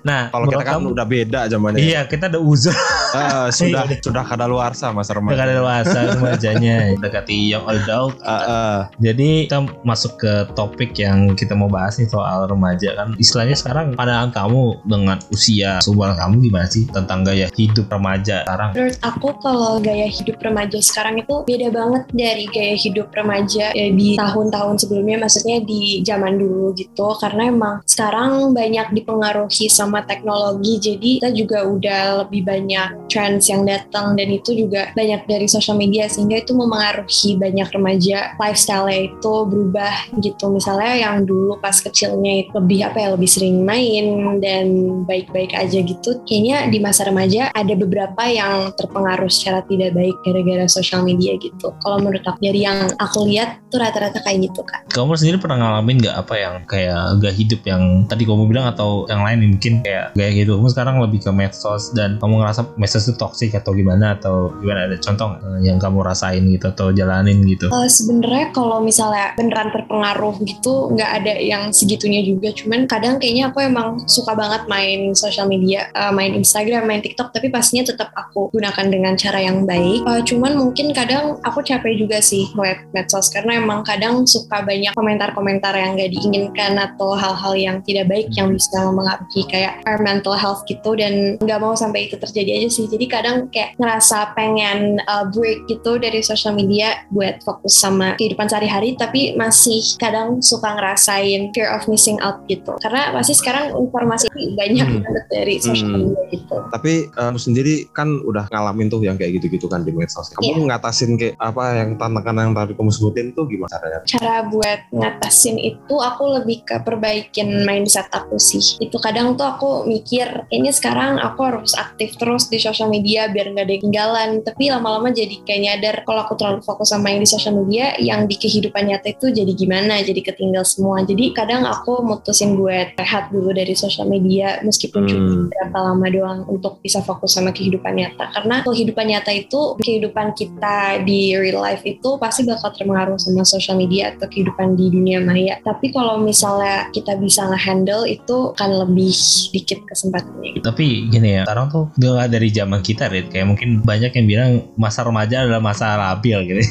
Nah, 0.03 0.27
kalau 0.31 0.47
kita 0.47 0.63
kan 0.63 0.73
kamu- 0.79 0.91
udah 0.95 1.05
beda 1.07 1.39
zamannya 1.47 1.79
Iya, 1.79 2.01
kita 2.07 2.27
ada 2.27 2.39
uzur 2.39 2.75
Eh, 3.13 3.47
sudah 3.57 3.83
Iya. 3.87 3.99
sudah 4.01 4.23
kadaluarsa 4.23 4.91
udah 4.91 5.05
remaja 5.05 5.41
ada 5.43 5.53
dewasa 5.53 5.99
remajanya 6.13 6.75
mendekati 6.95 7.51
young 7.51 7.65
adult. 7.67 8.15
Eh, 8.19 8.31
eh, 8.31 8.79
Jadi 8.99 9.29
kita 9.47 9.59
masuk 9.83 10.17
ke 10.17 10.33
topik 10.53 10.95
yang 10.97 11.33
kita 11.33 11.53
mau 11.53 11.67
bahas 11.67 11.97
nih 11.97 12.07
soal 12.07 12.45
remaja 12.47 12.95
kan. 12.95 13.15
Istilahnya 13.15 13.55
sekarang 13.55 13.93
pandangan 13.95 14.31
kamu 14.31 14.61
dengan 14.85 15.17
usia 15.29 15.79
seumuran 15.79 16.15
kamu 16.15 16.35
gimana 16.41 16.67
sih 16.67 16.83
tentang 16.93 17.25
gaya 17.25 17.49
hidup 17.57 17.89
remaja 17.89 18.45
sekarang? 18.45 18.69
Menurut 18.77 18.97
aku 19.01 19.27
kalau 19.41 19.73
gaya 19.81 20.07
hidup 20.07 20.37
remaja 20.39 20.77
sekarang 20.79 21.15
itu 21.19 21.33
beda 21.43 21.67
banget 21.73 22.03
dari 22.13 22.45
gaya 22.53 22.75
hidup 22.77 23.09
remaja 23.11 23.73
ya, 23.73 23.87
di 23.89 24.13
tahun-tahun 24.13 24.85
sebelumnya, 24.85 25.17
maksudnya 25.25 25.57
di 25.65 26.05
zaman 26.05 26.37
dulu 26.37 26.77
gitu. 26.77 27.17
Karena 27.17 27.49
emang 27.49 27.75
sekarang 27.89 28.53
banyak 28.53 28.93
dipengaruhi 28.93 29.67
sama 29.67 30.05
teknologi, 30.05 30.77
jadi 30.77 31.11
kita 31.23 31.29
juga 31.33 31.65
udah 31.65 32.01
lebih 32.25 32.45
banyak 32.45 33.09
trends 33.09 33.49
yang 33.49 33.65
datang 33.65 34.13
dan 34.13 34.29
itu 34.29 34.53
juga 34.53 34.93
banyak 34.93 35.25
dari 35.25 35.49
social 35.49 35.77
media 35.79 36.05
sehingga 36.05 36.43
itu 36.43 36.53
memengaruhi 36.53 37.39
banyak 37.39 37.67
remaja 37.73 38.37
lifestyle 38.37 38.89
itu 38.91 39.33
berubah 39.47 40.13
gitu. 40.21 40.51
Misalnya 40.53 40.93
yang 41.09 41.25
dulu 41.25 41.57
pas 41.57 41.79
kecilnya 41.79 42.45
itu 42.45 42.51
lebih 42.53 42.79
apa 42.91 42.97
ya 42.99 43.09
lebih 43.15 43.29
sering 43.29 43.63
main 43.63 44.37
dan 44.43 44.65
baik-baik 45.07 45.55
aja 45.55 45.79
gitu. 45.79 46.19
Kayaknya 46.27 46.69
di 46.69 46.79
masa 46.83 47.07
remaja 47.07 47.47
ada 47.55 47.73
beberapa 47.79 48.27
yang 48.27 48.75
terpengaruh 48.75 49.31
secara 49.31 49.63
tidak 49.71 49.95
baik 49.95 50.15
gara-gara 50.27 50.67
social 50.67 50.99
media 51.07 51.39
gitu. 51.39 51.71
Kalau 51.79 52.03
menurut 52.03 52.27
aku 52.27 52.43
dari 52.43 52.67
yang 52.67 52.91
aku 52.99 53.23
lihat 53.23 53.63
tuh 53.71 53.79
rata-rata 53.79 54.19
kayak 54.19 54.51
gitu 54.51 54.59
kan. 54.67 54.83
Kamu 54.91 55.15
sendiri 55.15 55.39
pernah 55.39 55.63
ngalamin 55.63 56.03
nggak 56.03 56.15
apa 56.19 56.35
yang 56.35 56.55
kayak 56.67 57.23
gaya 57.23 57.33
hidup 57.33 57.61
yang 57.63 58.03
tadi 58.11 58.27
kamu 58.27 58.51
bilang 58.51 58.67
atau 58.67 59.07
yang 59.07 59.23
lain 59.23 59.55
mungkin 59.55 59.79
kayak 59.87 60.11
gaya 60.17 60.31
hidup 60.35 60.59
kamu 60.59 60.69
sekarang 60.75 60.95
lebih 60.99 61.23
ke 61.23 61.31
medsos 61.31 61.95
dan 61.95 62.19
kamu 62.19 62.43
ngerasa 62.43 62.75
medsos 62.75 63.07
itu 63.07 63.15
toksik 63.15 63.55
atau 63.55 63.71
gimana 63.71 64.19
atau 64.19 64.51
gimana 64.59 64.91
ada 64.91 64.97
contoh 64.99 65.39
eh, 65.39 65.69
yang 65.69 65.79
kamu 65.79 66.03
rasain 66.03 66.43
gitu 66.49 66.67
atau 66.73 66.91
jalanin 66.91 67.39
gitu? 67.47 67.69
Eh, 67.69 67.87
Sebenarnya 67.87 68.51
kalau 68.51 68.81
misalnya 68.81 69.31
beneran 69.37 69.69
terpengaruh 69.69 70.35
gitu 70.43 70.89
nggak 70.91 71.11
ada 71.21 71.33
yang 71.37 71.69
segitunya 71.69 72.25
juga. 72.25 72.49
Cuman 72.51 72.89
kadang 72.89 73.21
kayaknya 73.21 73.53
aku 73.53 73.61
emang 73.61 74.01
suka 74.09 74.33
banget 74.33 74.65
main 74.65 75.13
social 75.13 75.45
media, 75.45 75.87
eh, 75.93 76.11
main 76.11 76.33
Instagram, 76.33 76.72
main 76.81 77.03
TikTok. 77.03 77.29
Tapi 77.29 77.53
pastinya 77.53 77.85
tetap 77.85 78.09
aku 78.17 78.49
gunakan 78.49 78.89
dengan 78.89 79.13
cara 79.13 79.37
yang 79.37 79.69
baik. 79.69 80.01
Eh, 80.01 80.21
cuman 80.25 80.57
mungkin 80.57 80.89
kadang 80.97 81.37
aku 81.45 81.61
capek 81.61 81.93
juga 81.99 82.17
sih 82.17 82.49
ngeliat 82.57 82.89
medsos 82.89 83.29
karena 83.29 83.61
emang 83.61 83.85
kadang 83.85 84.25
suka 84.25 84.65
banyak 84.65 84.97
komentar-komentar 84.97 85.77
yang 85.77 85.93
nggak 85.93 86.09
diinginkan 86.09 86.79
atau 86.79 87.13
hal-hal 87.13 87.53
yang 87.53 87.77
tidak 87.83 88.09
baik 88.09 88.33
yang 88.33 88.49
bisa 88.49 88.81
mempengaruhi 88.81 89.43
kayak 89.45 89.83
our 89.85 90.01
mental 90.01 90.33
health 90.33 90.63
gitu 90.65 90.97
dan 90.97 91.37
nggak 91.37 91.59
mau 91.61 91.77
sampai 91.77 92.09
itu 92.09 92.17
terjadi 92.17 92.63
aja 92.63 92.69
sih. 92.71 92.85
Jadi 92.87 93.05
kadang 93.05 93.51
kayak 93.51 93.77
ngerasa 93.77 94.33
pengen 94.33 94.97
uh, 95.05 95.27
break 95.27 95.67
gitu 95.67 95.99
dari 95.99 96.23
social 96.23 96.55
media 96.55 97.03
buat 97.11 97.43
fokus 97.43 97.75
sama 97.75 98.15
kehidupan 98.15 98.47
sehari-hari 98.47 98.95
tapi 98.95 99.35
masih 99.35 99.83
kadang 99.99 100.39
suka 100.39 100.71
ngerasain 100.71 101.51
fear 101.51 101.67
of 101.73 101.83
missing 101.91 102.15
out 102.23 102.39
gitu. 102.47 102.71
Karena 102.79 103.11
pasti 103.11 103.35
sekarang 103.35 103.75
informasi 103.75 104.31
banyak 104.55 104.85
Hmm. 104.85 105.01
banget 105.03 105.25
dari 105.27 105.55
social 105.59 105.89
Hmm. 105.89 105.99
media 106.13 106.23
gitu. 106.31 106.57
Tapi 106.69 107.07
eh, 107.07 107.23
kamu 107.23 107.39
sendiri 107.39 107.73
kan 107.89 108.21
udah 108.21 108.45
ngalamin 108.47 108.87
tuh 108.87 109.01
yang 109.01 109.17
kayak 109.17 109.39
gitu-gitu 109.39 109.65
kan 109.65 109.81
di 109.81 109.91
medsos. 109.91 110.29
Kamu 110.31 110.63
Iya. 110.63 110.67
ngatasin 110.69 111.11
kayak 111.15 111.35
apa 111.37 111.63
yang 111.75 111.89
tantangan 111.97 112.35
yang 112.43 112.53
tadi 112.53 112.73
kamu 112.73 112.91
sebutin 112.91 113.25
tuh 113.31 113.49
gimana 113.49 113.71
caranya? 113.71 113.99
Cara 114.05 114.35
buat 114.45 114.79
ngatasin 114.91 115.57
itu 115.57 115.95
aku 115.95 116.23
lebih 116.37 116.61
ke 116.61 116.77
perbaikin 116.79 117.65
mindset 117.65 118.05
aku 118.09 118.37
sih. 118.37 118.61
Itu 118.77 118.99
kadang 118.99 119.33
tuh 119.33 119.47
aku 119.47 119.69
mikir 119.83 120.45
kayaknya 120.47 120.71
sekarang 120.71 121.17
aku 121.17 121.39
harus 121.41 121.73
aktif 121.73 122.13
terus 122.15 122.47
di 122.47 122.59
sosial 122.59 122.87
media 122.87 123.25
biar 123.27 123.49
nggak 123.49 123.65
ada 123.65 123.73
ketinggalan. 123.79 124.29
Tapi 124.43 124.63
lama-lama 124.69 125.09
jadi 125.09 125.41
kayak 125.41 125.61
nyadar 125.61 125.95
kalau 126.03 126.21
aku 126.23 126.37
terlalu 126.37 126.61
fokus 126.61 126.91
sama 126.91 127.09
yang 127.09 127.19
di 127.19 127.29
sosial 127.29 127.55
media 127.55 127.97
yang 127.97 128.27
di 128.27 128.35
kehidupan 128.35 128.85
nyata 128.85 129.09
itu 129.09 129.31
jadi 129.31 129.51
gimana? 129.51 129.97
Jadi 129.99 130.21
ketinggal 130.21 130.61
semua. 130.63 131.01
Jadi 131.01 131.33
kadang 131.33 131.63
aku 131.63 132.03
mutusin 132.03 132.53
buat 132.53 132.93
rehat 132.93 133.31
dulu 133.31 133.49
dari 133.49 133.73
sosial 133.73 134.05
media 134.05 134.59
meskipun 134.61 135.01
cuma 135.05 135.21
Hmm. 135.23 135.47
berapa 135.47 135.77
lama 135.79 136.07
doang 136.09 136.39
untuk 136.47 136.79
bisa 136.83 137.01
fokus 137.01 137.35
sama 137.35 137.51
kehidupan 137.51 137.95
nyata 137.95 138.31
karena 138.33 138.61
kehidupan 138.63 139.05
nyata 139.09 139.31
itu 139.33 139.77
kehidupan 139.79 140.35
kita 140.35 141.01
di 141.03 141.35
real 141.35 141.63
life 141.63 141.83
itu 141.83 142.15
pasti 142.17 142.45
bakal 142.47 142.71
terpengaruh 142.73 143.19
sama 143.19 143.43
social 143.43 143.75
media 143.75 144.15
atau 144.15 144.27
kehidupan 144.29 144.75
di 144.75 144.91
dunia 144.91 145.19
maya 145.23 145.59
tapi 145.63 145.89
kalau 145.89 146.19
misalnya 146.19 146.87
kita 146.91 147.15
bisa 147.19 147.45
nge-handle 147.49 148.05
itu 148.07 148.53
akan 148.53 148.69
lebih 148.87 149.11
sedikit 149.13 149.79
kesempatannya 149.89 150.61
Tapi 150.63 151.09
gini 151.09 151.41
ya, 151.41 151.43
sekarang 151.43 151.67
tuh 151.71 151.85
nggak 151.97 152.29
dari 152.31 152.49
zaman 152.53 152.79
kita, 152.79 153.09
Rit. 153.09 153.27
Kayak 153.33 153.47
mungkin 153.49 153.69
banyak 153.83 154.11
yang 154.13 154.27
bilang 154.27 154.51
masa 154.79 155.03
remaja 155.03 155.43
adalah 155.43 155.61
masa 155.63 155.97
labil 155.97 156.37
gitu. 156.47 156.61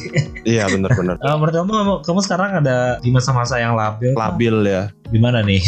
Iya 0.42 0.66
bener-bener. 0.70 1.16
Eh, 1.18 1.36
menurut 1.38 1.54
kamu, 1.54 1.70
kamu, 1.72 1.94
kamu 2.02 2.20
sekarang 2.24 2.50
ada 2.64 2.76
di 2.98 3.10
masa-masa 3.14 3.58
yang 3.58 3.74
labil? 3.78 4.12
Labil 4.14 4.56
ya. 4.66 4.90
Gimana 5.12 5.44
nih? 5.44 5.60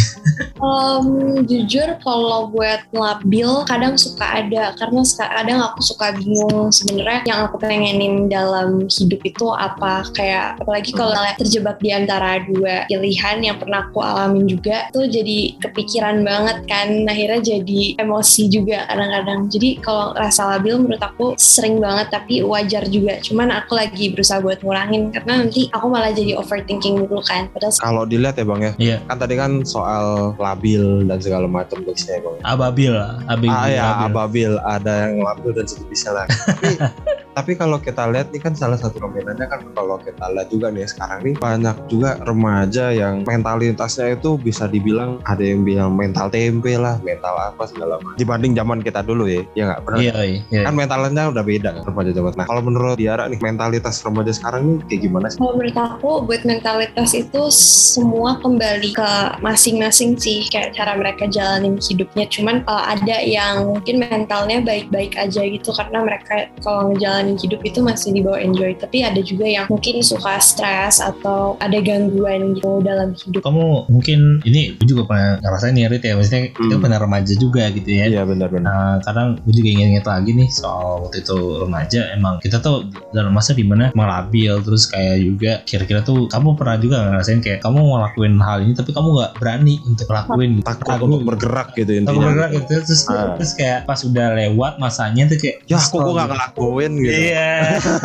Um, 0.57 1.45
jujur 1.45 2.01
kalau 2.01 2.49
buat 2.49 2.89
labil 2.91 3.47
kadang 3.69 4.01
suka 4.01 4.41
ada 4.41 4.73
karena 4.81 5.05
suka- 5.05 5.29
kadang 5.29 5.61
aku 5.61 5.85
suka 5.85 6.17
bingung 6.17 6.73
sebenarnya 6.73 7.21
yang 7.29 7.41
aku 7.45 7.61
pengenin 7.61 8.33
dalam 8.33 8.89
hidup 8.89 9.21
itu 9.21 9.47
apa 9.53 10.09
kayak 10.17 10.57
apalagi 10.65 10.97
kalau 10.97 11.13
terjebak 11.37 11.77
di 11.85 11.93
antara 11.93 12.41
dua 12.49 12.89
pilihan 12.89 13.37
yang 13.45 13.57
pernah 13.61 13.85
aku 13.85 14.01
alamin 14.01 14.49
juga 14.49 14.89
tuh 14.89 15.05
jadi 15.05 15.61
kepikiran 15.61 16.25
banget 16.25 16.65
kan 16.65 16.89
akhirnya 17.05 17.61
jadi 17.61 18.01
emosi 18.01 18.49
juga 18.49 18.89
kadang-kadang 18.89 19.53
jadi 19.53 19.69
kalau 19.85 20.17
rasa 20.17 20.57
labil 20.57 20.81
menurut 20.81 21.03
aku 21.05 21.37
sering 21.37 21.77
banget 21.77 22.09
tapi 22.09 22.41
wajar 22.41 22.89
juga 22.89 23.21
cuman 23.21 23.53
aku 23.53 23.77
lagi 23.77 24.09
berusaha 24.15 24.41
buat 24.41 24.65
ngurangin 24.65 25.13
karena 25.13 25.45
nanti 25.45 25.69
aku 25.69 25.87
malah 25.93 26.15
jadi 26.15 26.41
overthinking 26.41 27.05
dulu 27.05 27.21
kan 27.21 27.53
padahal 27.53 27.75
Kalau 27.75 28.03
dilihat 28.09 28.39
ya 28.41 28.45
bang 28.47 28.61
ya. 28.63 28.73
Iya. 28.79 28.97
Kan 29.05 29.17
tadi 29.19 29.34
kan 29.37 29.53
soal 29.67 30.35
labil 30.39 31.05
dan 31.07 31.19
segala 31.19 31.47
macam 31.51 31.83
guysnya 31.83 32.19
ya 32.19 32.21
bang. 32.23 32.37
Ababil, 32.45 32.95
ababil. 33.29 33.51
ah 33.51 33.67
ya 33.69 33.83
ababil. 33.85 34.05
ababil 34.09 34.53
ada 34.63 34.93
yang 35.09 35.15
labil 35.23 35.51
dan 35.53 35.67
sejenisnya 35.67 36.13
lah. 36.15 36.27
tapi 36.27 36.79
tapi 37.35 37.59
kalau 37.59 37.83
kita 37.83 38.07
lihat 38.07 38.31
nih 38.31 38.39
kan 38.39 38.55
salah 38.55 38.79
satu 38.79 39.03
perbedaannya 39.03 39.47
kan 39.51 39.61
kalau 39.75 39.99
kita 39.99 40.25
lihat 40.31 40.49
juga 40.55 40.71
nih 40.71 40.87
sekarang 40.87 41.21
nih 41.27 41.35
banyak 41.35 41.77
juga 41.91 42.17
remaja 42.23 42.95
yang 42.95 43.27
mentalitasnya 43.27 44.15
itu 44.15 44.39
bisa 44.39 44.71
dibilang 44.71 45.19
ada 45.27 45.43
yang 45.43 45.67
bilang 45.67 45.99
mental 45.99 46.31
tempe 46.31 46.79
lah, 46.79 46.97
mental 47.03 47.35
apa 47.35 47.67
segala 47.67 47.99
macam. 47.99 48.15
Dibanding 48.15 48.55
zaman 48.55 48.79
kita 48.87 49.03
dulu 49.03 49.27
ya, 49.27 49.43
ya 49.59 49.63
nggak 49.67 49.83
pernah. 49.83 49.99
Iya, 49.99 50.17
iya. 50.23 50.41
iya. 50.55 50.63
Kan 50.63 50.75
mentalnya 50.79 51.23
udah 51.35 51.45
beda 51.45 51.69
kan 51.75 51.83
remaja 51.83 52.11
zaman. 52.15 52.33
Nah 52.39 52.47
kalau 52.47 52.63
menurut 52.63 52.97
Diara 52.97 53.27
nih 53.27 53.41
mentalitas 53.43 53.99
remaja 54.07 54.31
sekarang 54.31 54.63
nih 54.63 54.77
kayak 54.87 55.01
gimana 55.11 55.27
sih? 55.27 55.39
Kalau 55.43 55.55
menurut 55.59 55.79
aku 55.79 56.11
buat 56.23 56.43
mentalitas 56.47 57.11
itu 57.19 57.43
semua 57.51 58.39
kembali 58.39 58.95
ke 58.95 59.11
masing-masing 59.43 60.15
sih 60.15 60.47
kayak 60.47 60.79
cara 60.79 60.95
mereka 60.95 61.27
jalanin 61.27 61.83
hidupnya. 61.83 62.31
Cuman 62.31 62.63
uh, 62.71 62.95
ada 62.95 63.19
yang 63.19 63.75
mungkin 63.75 64.07
mentalnya 64.07 64.63
baik-baik 64.63 65.19
aja 65.19 65.43
gitu 65.43 65.75
karena 65.75 65.99
mereka 66.07 66.47
kalau 66.63 66.95
ngejalanin 66.95 67.24
hidup 67.35 67.61
itu 67.63 67.81
masih 67.81 68.13
dibawa 68.13 68.39
enjoy. 68.39 68.77
Tapi 68.77 69.01
ada 69.01 69.21
juga 69.21 69.45
yang 69.45 69.65
mungkin 69.67 70.01
suka 70.01 70.37
stres 70.39 71.01
atau 71.01 71.57
ada 71.59 71.79
gangguan 71.81 72.55
gitu 72.55 72.81
dalam 72.81 73.13
hidup. 73.15 73.41
Kamu 73.41 73.89
mungkin 73.89 74.45
ini 74.45 74.77
gue 74.77 74.87
juga 74.87 75.03
pernah 75.07 75.41
ngerasain 75.41 75.73
nih 75.73 75.89
Rit 75.89 76.05
ya, 76.05 76.15
maksudnya 76.15 76.43
kita 76.51 76.75
Hmm. 76.75 76.83
pernah 76.83 76.99
remaja 76.99 77.33
juga 77.35 77.63
gitu 77.71 77.89
ya. 77.89 78.05
Iya 78.07 78.23
benar-benar. 78.25 78.63
Nah, 78.65 78.97
kadang 79.01 79.37
gue 79.39 79.53
juga 79.53 79.69
inget-inget 79.71 80.05
lagi 80.05 80.31
nih 80.33 80.49
soal 80.49 81.05
waktu 81.05 81.21
itu 81.21 81.37
remaja 81.61 82.01
emang 82.11 82.41
kita 82.41 82.59
tuh 82.59 82.85
dalam 83.11 83.31
masa 83.31 83.53
di 83.53 83.63
mana 83.63 83.93
melabil 83.93 84.59
terus 84.61 84.85
kayak 84.85 85.17
juga 85.19 85.53
kira-kira 85.65 86.01
tuh 86.01 86.27
kamu 86.27 86.55
pernah 86.55 86.77
juga 86.77 86.97
ngerasain 87.05 87.39
kayak 87.39 87.61
kamu 87.61 87.79
ngelakuin 87.79 88.35
hal 88.39 88.59
ini 88.61 88.73
tapi 88.73 88.91
kamu 88.91 89.09
nggak 89.13 89.33
berani 89.37 89.75
untuk 89.85 90.09
lakuin 90.09 90.51
gitu. 90.57 90.67
Takut 90.67 90.87
Ragu 90.87 91.05
untuk 91.05 91.21
gitu. 91.21 91.29
bergerak 91.29 91.69
gitu 91.73 91.91
Takut 91.91 92.01
intinya. 92.01 92.25
bergerak 92.25 92.51
gitu 92.53 92.73
terus, 92.83 93.03
Ah. 93.07 93.35
terus 93.37 93.53
kayak 93.55 93.79
pas 93.85 94.01
udah 94.01 94.27
lewat 94.35 94.73
masanya 94.77 95.23
tuh 95.27 95.39
kayak 95.39 95.57
Ya 95.65 95.79
kok 95.79 95.95
gue 95.95 96.13
gak 96.13 96.29
ngelakuin 96.29 96.93
gitu. 96.97 97.14
Iya. 97.15 97.51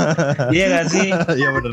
iya 0.56 0.66
gak 0.72 0.86
sih? 0.92 1.08
Iya 1.10 1.48
bener. 1.52 1.72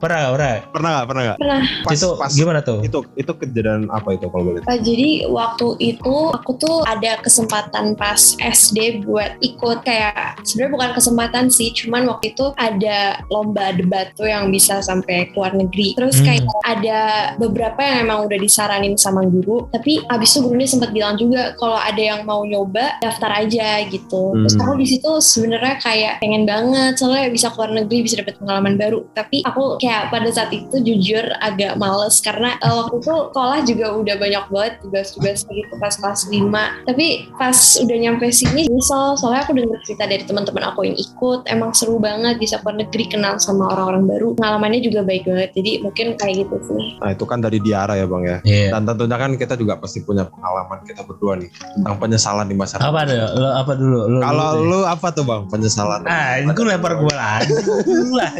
Pernah 0.00 0.18
gak? 0.20 0.32
Pernah. 0.32 0.54
Pernah 0.72 0.90
gak? 0.92 1.06
Pernah 1.08 1.22
gak? 1.32 1.38
Pernah. 1.40 1.60
Pas, 1.84 1.94
itu 1.94 2.08
pas 2.16 2.32
gimana 2.32 2.60
tuh? 2.62 2.78
itu 2.84 2.98
itu 3.16 3.32
kejadian 3.34 3.88
apa 3.90 4.14
itu 4.14 4.26
kalau 4.30 4.44
boleh? 4.52 4.60
Uh, 4.64 4.78
jadi 4.78 5.08
waktu 5.28 5.66
itu 5.80 6.14
aku 6.32 6.50
tuh 6.56 6.76
ada 6.86 7.18
kesempatan 7.20 7.96
pas 7.96 8.20
SD 8.38 9.02
buat 9.02 9.36
ikut 9.42 9.82
kayak 9.82 10.40
sebenarnya 10.44 10.72
bukan 10.72 10.90
kesempatan 10.94 11.44
sih, 11.50 11.72
cuman 11.74 12.06
waktu 12.06 12.32
itu 12.32 12.52
ada 12.56 13.20
lomba 13.28 13.74
debat 13.74 14.12
tuh 14.14 14.28
yang 14.28 14.48
bisa 14.48 14.78
sampai 14.80 15.32
ke 15.32 15.34
luar 15.34 15.52
negeri. 15.52 15.96
Terus 15.96 16.14
Hmm. 16.16 16.26
kayak 16.26 16.42
ada 16.64 17.00
beberapa 17.36 17.80
yang 17.82 18.06
emang 18.06 18.18
udah 18.30 18.38
disaranin 18.38 18.94
sama 18.96 19.26
guru, 19.26 19.66
tapi 19.70 20.00
abis 20.06 20.36
itu 20.36 20.46
gurunya 20.46 20.68
sempat 20.68 20.90
bilang 20.94 21.18
juga 21.18 21.52
kalau 21.58 21.76
ada 21.76 21.98
yang 21.98 22.22
mau 22.22 22.46
nyoba 22.46 22.96
daftar 23.02 23.42
aja 23.42 23.82
gitu. 23.90 24.36
Terus 24.44 24.54
Hmm. 24.54 24.62
aku 24.62 24.72
di 24.78 24.86
situ 24.86 25.10
sebenarnya 25.18 25.65
kayak 25.82 26.22
pengen 26.22 26.46
banget 26.46 26.94
soalnya 26.96 27.28
bisa 27.28 27.50
keluar 27.52 27.74
negeri 27.74 28.06
bisa 28.06 28.22
dapat 28.22 28.38
pengalaman 28.38 28.74
baru. 28.78 29.02
Tapi 29.12 29.42
aku 29.42 29.82
kayak 29.82 30.14
pada 30.14 30.30
saat 30.30 30.50
itu 30.54 30.76
jujur 30.82 31.24
agak 31.42 31.74
males 31.76 32.22
karena 32.22 32.54
eh, 32.62 32.74
waktu 32.74 33.02
itu 33.02 33.14
sekolah 33.32 33.58
juga 33.66 33.86
udah 33.98 34.16
banyak 34.16 34.44
banget 34.50 34.74
tugas-tugas 34.82 35.42
gitu 35.46 35.74
pas 35.76 35.94
kelas 35.94 36.28
5 36.28 36.88
tapi 36.88 37.28
pas 37.36 37.56
udah 37.82 37.96
nyampe 37.96 38.26
sini 38.32 38.68
nyesel 38.68 39.16
soalnya 39.18 39.44
aku 39.44 39.52
denger 39.56 39.78
cerita 39.84 40.04
dari 40.08 40.24
teman-teman 40.24 40.64
aku 40.72 40.88
yang 40.88 40.96
ikut 40.96 41.46
emang 41.50 41.70
seru 41.76 41.98
banget 42.00 42.38
bisa 42.40 42.60
keluar 42.62 42.80
negeri 42.80 43.04
kenal 43.10 43.36
sama 43.38 43.72
orang-orang 43.72 44.04
baru 44.08 44.28
pengalamannya 44.38 44.80
juga 44.84 45.00
baik 45.04 45.28
banget 45.28 45.50
jadi 45.56 45.72
mungkin 45.82 46.06
kayak 46.16 46.46
gitu 46.46 46.56
sih 46.66 46.86
Nah 47.00 47.10
itu 47.12 47.24
kan 47.28 47.38
dari 47.38 47.58
Diara 47.60 47.94
ya 47.94 48.06
bang 48.08 48.22
ya. 48.24 48.38
Iya. 48.42 48.68
Dan 48.76 48.82
tentunya 48.88 49.16
kan 49.18 49.30
kita 49.36 49.54
juga 49.54 49.76
pasti 49.76 50.02
punya 50.02 50.24
pengalaman 50.26 50.82
kita 50.82 51.04
berdua 51.04 51.38
nih 51.38 51.50
tentang 51.52 51.96
penyesalan 52.00 52.46
di 52.48 52.56
masa 52.56 52.80
Apa 52.80 53.04
deh? 53.04 53.16
Lo 53.36 53.48
apa 53.52 53.72
dulu? 53.76 53.98
Kalau 54.22 54.48
dulu 54.58 54.66
lu 54.66 54.78
apa 54.86 55.06
tuh 55.12 55.24
bang 55.26 55.42
penyesalan? 55.56 56.02
Ah, 56.04 56.38
gue 56.44 56.64
lempar 56.64 56.92
gue 57.00 57.14
lagi. 57.16 57.52
Lah 58.16 58.32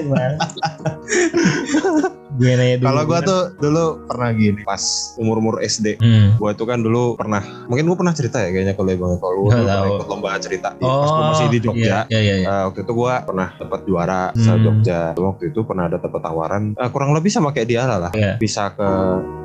gimana? 2.36 2.44
Gue 2.46 2.52
nanya 2.54 2.76
dulu. 2.76 2.86
Kalau 2.86 3.02
gua 3.02 3.18
tuh 3.20 3.40
dulu 3.56 3.84
pernah 4.06 4.30
gini 4.30 4.60
pas 4.62 4.82
umur 5.16 5.36
umur 5.36 5.54
SD. 5.58 5.96
Hmm. 5.96 6.36
Gua 6.36 6.52
itu 6.52 6.62
kan 6.62 6.78
dulu 6.78 7.16
pernah, 7.16 7.40
mungkin 7.66 7.84
gua 7.84 7.96
pernah 7.96 8.12
cerita 8.12 8.38
ya 8.38 8.50
kayaknya 8.50 8.74
kalau 8.74 8.88
ya 8.88 8.96
bang. 8.96 9.12
Kalau 9.16 9.34
pernah 9.46 9.64
tahu. 9.66 9.86
ikut 9.96 10.08
lomba 10.08 10.28
cerita 10.36 10.68
di, 10.72 10.82
Oh, 10.82 10.92
pas 10.94 11.10
gua 11.10 11.24
masih 11.30 11.46
di 11.48 11.58
Jogja. 11.58 11.98
Iya, 12.06 12.20
iya, 12.20 12.34
iya. 12.36 12.46
Eh, 12.46 12.62
waktu 12.66 12.80
itu 12.82 12.92
gua 12.92 13.12
pernah 13.22 13.48
dapat 13.52 13.80
juara 13.82 14.22
Hmm. 14.28 14.38
se 14.38 14.52
Jogja. 14.58 15.00
Waktu 15.14 15.44
itu 15.48 15.60
pernah 15.62 15.84
ada 15.86 15.96
dapat 15.96 16.20
tawaran 16.20 16.62
eh, 16.72 16.90
kurang 16.90 17.10
lebih 17.12 17.30
sama 17.30 17.50
kayak 17.50 17.66
Diara 17.66 17.96
lah. 17.98 18.12
Iya. 18.12 18.36
Bisa 18.36 18.70
ke 18.70 18.88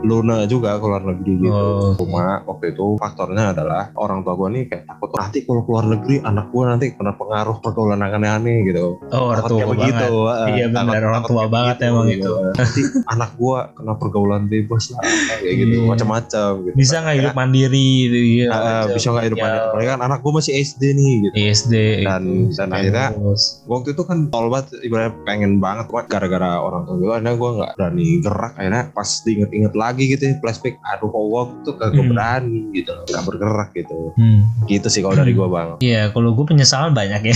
Luna 0.01 0.43
juga 0.45 0.75
ke 0.75 0.83
luar 0.83 1.03
negeri 1.03 1.33
gitu. 1.39 1.53
Oh. 1.53 1.93
Cuma 1.95 2.41
waktu 2.43 2.73
itu 2.73 2.97
faktornya 2.97 3.51
adalah 3.51 3.93
orang 3.93 4.21
tua 4.21 4.33
gua 4.33 4.49
nih 4.49 4.65
kayak 4.65 4.83
takut 4.85 5.09
nanti 5.13 5.43
kalau 5.43 5.61
keluar 5.61 5.85
negeri 5.85 6.19
anak 6.19 6.49
gua 6.49 6.63
nanti 6.69 6.91
kena 6.91 7.13
pengaruh 7.13 7.57
pergaulan 7.59 8.01
aneh-aneh 8.01 8.65
gitu. 8.65 8.97
Oh, 9.07 9.29
orang 9.29 9.41
Takut 9.41 9.49
tua 9.51 9.61
kayak 9.61 9.77
banget. 9.77 10.09
eh, 10.09 10.49
Iya, 10.51 10.65
benar, 10.69 11.01
orang 11.05 11.23
tua 11.23 11.43
banget 11.47 11.75
begitu, 11.77 11.87
emang 11.87 12.05
gitu. 12.09 12.31
Nanti 12.83 13.05
anak 13.07 13.31
gua 13.35 13.69
kena 13.71 13.93
pergaulan 13.93 14.45
bebas 14.45 14.89
lah 14.89 14.99
kayak 15.37 15.55
gitu 15.55 15.75
Iya. 15.77 15.87
macam-macam 15.87 16.49
gitu. 16.63 16.75
Bisa 16.75 16.95
nggak 16.99 17.15
hidup 17.15 17.33
mandiri 17.33 17.69
gitu. 18.01 18.17
Iya, 18.17 18.45
Ah, 18.47 18.57
ah, 18.57 18.83
bisa 18.89 19.07
nggak 19.07 19.25
hidup 19.25 19.37
mandiri? 19.39 19.63
Apalagi 19.63 19.89
kan 19.89 20.01
anak 20.01 20.19
gua 20.19 20.31
masih 20.33 20.53
SD 20.57 20.83
nih 20.91 21.13
gitu. 21.21 21.33
SD 21.37 21.73
Dan- 22.01 22.25
itu, 22.47 22.53
dan 22.53 22.69
akhirnya 22.71 23.05
terus. 23.11 23.43
waktu 23.65 23.87
itu 23.91 24.03
kan 24.03 24.17
tol 24.27 24.47
banget 24.47 24.67
ibaratnya 24.81 25.13
pengen 25.23 25.51
banget 25.57 25.85
cuma 25.87 26.01
gara-gara 26.03 26.57
orang 26.57 26.81
tua 26.83 26.95
gue 26.95 27.09
akhirnya 27.11 27.33
gue 27.33 27.49
nggak 27.53 27.71
berani 27.73 28.07
gerak 28.19 28.53
akhirnya 28.53 28.83
pas 28.91 29.09
diinget-inget 29.21 29.73
lagi 29.73 30.03
gitu 30.07 30.23
ya 30.23 30.33
flashback 30.37 30.75
aduh 30.83 31.07
kok 31.07 31.23
waktu 31.27 31.55
tuh 31.61 31.73
kagak 31.75 31.99
Hmm. 31.99 32.11
berani 32.11 32.57
gitu 32.71 32.91
nggak 33.03 33.23
bergerak 33.23 33.69
gitu 33.73 33.97
Hmm. 34.13 34.39
gitu 34.65 34.87
sih 34.87 34.99
kalau 34.99 35.15
dari 35.15 35.31
gue 35.31 35.43
bang 35.45 35.69
Iya, 35.79 36.01
kalau 36.09 36.31
gue 36.31 36.45
penyesalan 36.45 36.91
banyak 36.91 37.21
ya. 37.23 37.35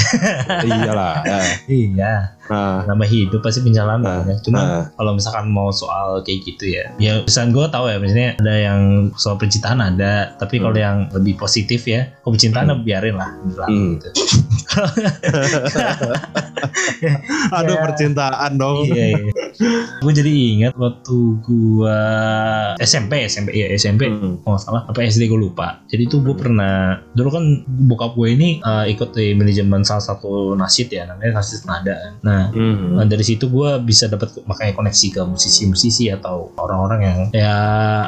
iyalah 0.61 1.15
ya. 1.21 1.39
iya, 1.67 2.13
nah, 2.47 2.85
nama 2.85 3.03
hidup 3.03 3.39
pasti 3.39 3.59
penyesalan 3.59 3.99
Nah, 3.99 4.21
banyak. 4.21 4.37
Cuma 4.41 4.57
nah 4.57 4.83
kalau 4.91 5.11
misalkan 5.13 5.45
mau 5.47 5.69
soal 5.69 6.21
kayak 6.21 6.39
gitu 6.45 6.65
ya, 6.69 6.83
ya 6.97 7.21
pesan 7.21 7.49
gue 7.49 7.65
tahu 7.65 7.87
ya, 7.87 7.97
misalnya 7.97 8.35
ada 8.37 8.53
yang 8.55 8.81
soal 9.15 9.35
percintaan 9.35 9.79
ada, 9.79 10.35
tapi 10.35 10.57
kalau 10.57 10.73
Hmm. 10.73 10.83
yang 10.83 10.97
lebih 11.11 11.35
positif 11.35 11.85
ya, 11.85 12.11
kalau 12.19 12.33
percintaan 12.33 12.69
Hmm. 12.69 12.83
biarin 12.83 13.15
lah, 13.15 13.29
berlalu 13.43 13.73
Hmm. 13.73 13.91
gitu. 13.95 14.09
aduh 17.53 17.75
Ya. 17.75 17.81
percintaan 17.81 18.51
dong 18.57 18.83
iya, 18.85 19.15
iya. 19.15 19.31
gue 20.01 20.11
jadi 20.11 20.31
ingat 20.57 20.73
waktu 20.75 21.17
gue 21.39 21.99
SMP, 22.77 23.23
SMP, 23.23 23.49
iya 23.53 23.71
SMP, 23.73 24.11
Hmm. 24.11 24.41
kalau 24.41 24.55
nggak 24.55 24.61
salah 24.61 24.81
apa 24.83 24.99
SD 25.01 25.27
gue 25.27 25.39
lupa 25.39 25.79
jadi 25.87 26.03
tuh 26.05 26.19
gue 26.21 26.35
pernah 26.35 26.99
dulu 27.13 27.29
kan 27.31 27.43
bokap 27.87 28.11
gue 28.13 28.27
ini 28.29 28.49
uh, 28.61 28.83
ikut 28.83 29.13
di 29.13 29.31
manajemen 29.31 29.81
salah 29.81 30.03
satu 30.03 30.53
nasid 30.53 30.91
ya 30.91 31.07
namanya 31.07 31.39
nasid 31.39 31.63
nada 31.63 31.95
nah 32.19 32.34
Nah, 32.35 32.45
Hmm. 32.51 32.93
Nah, 32.93 33.05
dari 33.05 33.23
situ 33.23 33.47
gue 33.47 33.69
bisa 33.81 34.05
dapat 34.05 34.27
makanya 34.43 34.73
koneksi 34.73 35.07
ke 35.09 35.21
musisi-musisi 35.23 36.09
atau 36.09 36.51
orang-orang 36.55 36.99
yang 37.01 37.19
ya 37.31 37.55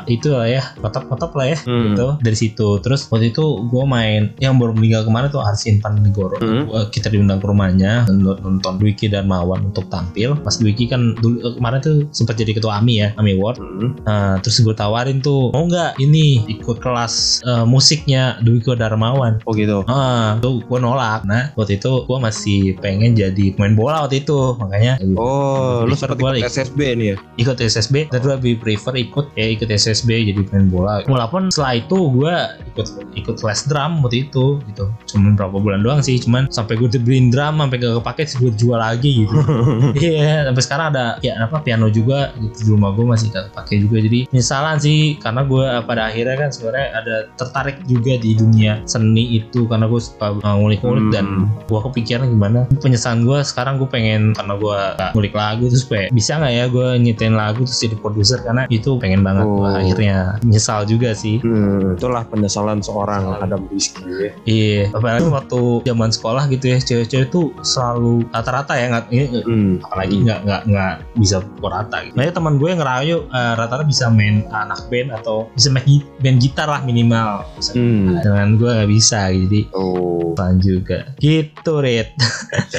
itu 0.05 0.27
lah 0.29 0.43
ya 0.45 0.63
mantap-mantap 0.77 1.31
lah 1.31 1.47
ya 1.47 1.57
Hmm. 1.59 1.83
gitu 1.87 2.07
dari 2.19 2.35
situ 2.35 2.67
terus 2.79 3.07
waktu 3.07 3.31
itu 3.31 3.39
gue 3.63 3.83
main 3.85 4.35
yang 4.37 4.55
baru 4.55 4.71
meninggal 4.71 5.03
kemarin 5.03 5.29
tuh 5.29 5.39
Arsin 5.39 5.79
Panegoro 5.79 6.35
Hmm. 6.37 6.65
Gua- 6.65 6.87
kita 6.87 7.07
diundang 7.07 7.37
ke 7.37 7.45
rumahnya 7.45 8.03
nonton 8.09 8.73
Dwiki 8.75 9.07
Darmawan 9.07 9.63
untuk 9.65 9.87
tampil 9.87 10.35
Mas 10.37 10.57
Dwiki 10.57 10.85
kan 10.85 11.15
dulu 11.15 11.39
eh, 11.39 11.53
kemarin 11.55 11.79
tuh 11.79 11.95
sempat 12.11 12.35
jadi 12.35 12.51
ketua 12.51 12.77
AMI 12.77 12.93
ya 12.95 13.07
AMI 13.15 13.31
Award 13.33 13.55
Hmm. 13.57 13.89
Nah, 14.03 14.39
terus 14.39 14.59
gue 14.59 14.73
tawarin 14.73 15.19
tuh 15.19 15.49
mau 15.49 15.63
nggak 15.63 15.97
ini 15.99 16.25
ikut 16.49 16.77
kelas 16.77 17.13
eh, 17.41 17.63
musiknya 17.63 18.37
Dwiki 18.39 18.69
Darmawan 18.69 19.39
Oh 19.43 19.53
gitu. 19.53 19.85
Ah, 19.85 20.35
tuh 20.37 20.59
gue 20.59 20.77
nolak. 20.77 21.23
Nah, 21.23 21.53
waktu 21.53 21.77
itu 21.77 22.03
gue 22.03 22.17
masih 22.17 22.59
pengen 22.77 23.13
jadi 23.13 23.53
pemain 23.53 23.71
bola 23.73 23.97
waktu 24.01 24.16
itu, 24.17 24.39
makanya 24.55 24.93
Oh, 25.13 25.83
lu 25.83 25.93
sempat 25.93 26.17
ikut 26.17 26.37
ikut. 26.37 26.49
SSB 26.49 26.79
nih 26.93 27.07
ya? 27.07 27.15
ikut 27.37 27.57
SSB. 27.57 27.95
Dan 28.09 28.19
gue 28.19 28.33
lebih 28.33 28.53
prefer 28.57 28.93
ikut 28.93 29.25
ya 29.33 29.45
ikut 29.49 29.67
SSB 29.67 30.09
jadi 30.25 30.41
pemain 30.43 30.67
bola. 30.67 30.93
Walaupun 31.05 31.49
setelah 31.49 31.77
itu 31.77 31.97
gue 32.11 32.35
ikut 32.67 32.87
ikut 33.15 33.35
les 33.39 33.61
drum 33.65 33.91
waktu 34.01 34.17
itu 34.25 34.45
gitu. 34.65 34.85
Cuman 35.07 35.33
berapa 35.33 35.55
bulan 35.55 35.81
doang 35.81 35.99
sih, 35.99 36.17
cuman 36.17 36.47
sampai 36.47 36.75
gue 36.75 36.89
dibeliin 36.89 37.29
drum 37.29 37.57
sampai 37.57 37.77
gak 37.77 37.97
kepake 37.97 38.23
sih 38.23 38.37
gue 38.39 38.51
jual 38.53 38.77
lagi 38.77 39.23
gitu. 39.23 39.35
Iya, 39.97 40.45
sampai 40.45 40.63
sekarang 40.63 40.85
ada 40.91 41.05
ya 41.19 41.37
apa 41.37 41.59
piano 41.59 41.87
juga 41.87 42.31
gitu 42.37 42.57
di 42.57 42.69
rumah 42.69 42.91
gue 42.91 43.05
masih 43.05 43.29
gak 43.29 43.51
kepake 43.51 43.75
juga. 43.81 43.97
Jadi 43.99 44.19
penyesalan 44.27 44.77
sih 44.77 44.99
karena 45.17 45.41
gue 45.43 45.65
pada 45.83 46.01
akhirnya 46.07 46.35
kan 46.37 46.49
sebenarnya 46.49 46.87
ada 46.93 47.15
tertarik 47.35 47.77
juga 47.85 48.13
di 48.15 48.31
dunia 48.33 48.81
seni 48.83 49.05
itu 49.35 49.65
karena 49.65 49.85
gue 49.85 49.97
suka 49.97 50.35
uh, 50.35 50.55
ngulik-ngulik 50.55 50.95
Hmm. 50.97 51.13
dan 51.13 51.25
gue 51.63 51.79
kepikiran 51.79 52.25
gimana 52.27 52.59
penyesalan 52.79 53.21
gue 53.21 53.37
sekarang 53.41 53.77
gue 53.77 53.85
pengen 53.85 54.06
karena 54.31 54.53
gue 54.55 54.77
ngulik 55.11 55.33
lagu 55.33 55.65
terus 55.65 55.83
kayak 55.83 56.09
bisa 56.09 56.35
nggak 56.35 56.53
ya 56.53 56.65
gue 56.67 56.87
nyetain 56.97 57.33
lagu 57.33 57.61
terus 57.61 57.79
jadi 57.79 57.95
produser 57.95 58.39
karena 58.41 58.63
itu 58.69 58.95
pengen 58.95 59.21
banget 59.21 59.39
Oh. 59.39 59.59
gua 59.59 59.77
akhirnya 59.77 60.17
nyesal 60.41 60.83
juga 60.83 61.13
sih 61.13 61.39
Hmm, 61.39 61.93
itulah 61.93 62.25
penyesalan 62.25 62.79
seorang 62.79 63.37
Adam 63.37 63.63
Rizky 63.67 64.03
ya. 64.03 64.29
iya 64.43 64.81
apalagi 64.89 65.27
waktu 65.27 65.59
zaman 65.83 66.09
sekolah 66.09 66.43
gitu 66.47 66.65
ya 66.67 66.77
cewek-cewek 66.77 67.27
tuh 67.27 67.45
selalu 67.61 68.25
rata-rata 68.29 68.73
ya 68.73 68.85
nggak 68.89 69.05
ini 69.09 69.25
Hmm. 69.39 69.73
apalagi 69.81 70.15
nggak 70.19 70.39
nggak 70.41 70.61
nggak 70.65 70.93
bisa 71.15 71.35
pukul 71.39 71.69
rata 71.69 71.97
gitu. 72.01 72.13
Nah 72.13 72.27
teman 72.27 72.55
gue 72.55 72.67
yang 72.67 72.79
ngerayu 72.79 73.17
eh, 73.25 73.53
rata-rata 73.53 73.83
bisa 73.83 74.07
main 74.07 74.43
anak 74.49 74.83
band 74.87 75.09
atau 75.13 75.47
bisa 75.51 75.69
main 75.69 75.85
band 76.17 76.37
gitar 76.37 76.65
lah 76.65 76.81
minimal. 76.81 77.45
Hmm. 77.71 78.19
Dengan 78.19 78.47
gue 78.55 78.69
nggak 78.69 78.89
bisa 78.89 79.29
jadi 79.29 79.61
Oh, 79.71 80.33
pelan 80.33 80.57
juga. 80.57 81.11
Gitu 81.23 81.71
Rit. 81.77 82.09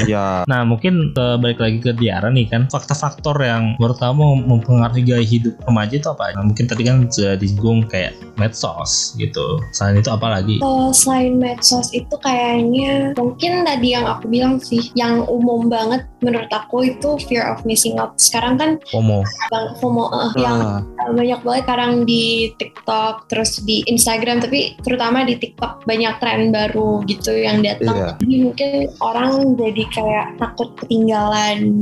ya. 0.04 0.42
Nah 0.44 0.62
mungkin 0.64 1.12
eh, 1.18 1.36
balik 1.36 1.58
lagi 1.58 1.78
ke 1.82 1.92
Tiara 1.98 2.30
nih 2.30 2.46
kan 2.46 2.70
faktor-faktor 2.70 3.36
yang 3.42 3.74
menurut 3.76 3.98
kamu 3.98 4.46
mempengaruhi 4.46 5.02
gaya 5.02 5.24
hidup 5.26 5.54
remaja 5.66 5.98
itu 5.98 6.08
apa? 6.08 6.32
Nah, 6.38 6.46
mungkin 6.46 6.70
tadi 6.70 6.82
kan 6.86 7.10
sudah 7.10 7.34
disinggung 7.34 7.90
kayak 7.90 8.14
medsos 8.38 9.18
gitu. 9.18 9.58
Selain 9.74 9.98
itu 9.98 10.08
apa 10.08 10.38
lagi? 10.38 10.62
Kalau 10.62 10.94
selain 10.94 11.34
medsos 11.36 11.90
itu 11.90 12.14
kayaknya 12.22 13.12
mungkin 13.18 13.66
tadi 13.66 13.98
yang 13.98 14.06
aku 14.06 14.30
bilang 14.30 14.62
sih 14.62 14.94
yang 14.94 15.26
umum 15.26 15.66
banget 15.66 16.06
menurut 16.22 16.50
aku 16.54 16.86
itu 16.86 17.18
fear 17.26 17.42
of 17.50 17.62
missing 17.66 17.98
out. 17.98 18.14
Sekarang 18.16 18.54
kan 18.56 18.70
FOMO. 18.94 19.26
bang 19.50 19.66
FOMO 19.82 20.04
eh, 20.14 20.32
yang 20.38 20.58
Ah, 20.68 21.16
banyak 21.16 21.40
banget 21.40 21.62
sekarang 21.64 21.92
di 22.04 22.52
TikTok 22.60 23.32
terus 23.32 23.64
di 23.64 23.80
Instagram 23.88 24.44
tapi 24.44 24.76
terutama 24.84 25.24
di 25.24 25.40
TikTok 25.40 25.88
banyak 25.88 26.20
tren 26.20 26.52
baru 26.52 27.00
gitu 27.08 27.32
yang 27.32 27.64
datang. 27.64 27.96
Iya. 27.96 28.10
Jadi 28.20 28.34
mungkin 28.44 28.70
orang 29.00 29.56
jadi 29.56 29.84
kayak 29.88 30.26
takut 30.36 30.68
ketinggalan 30.84 31.07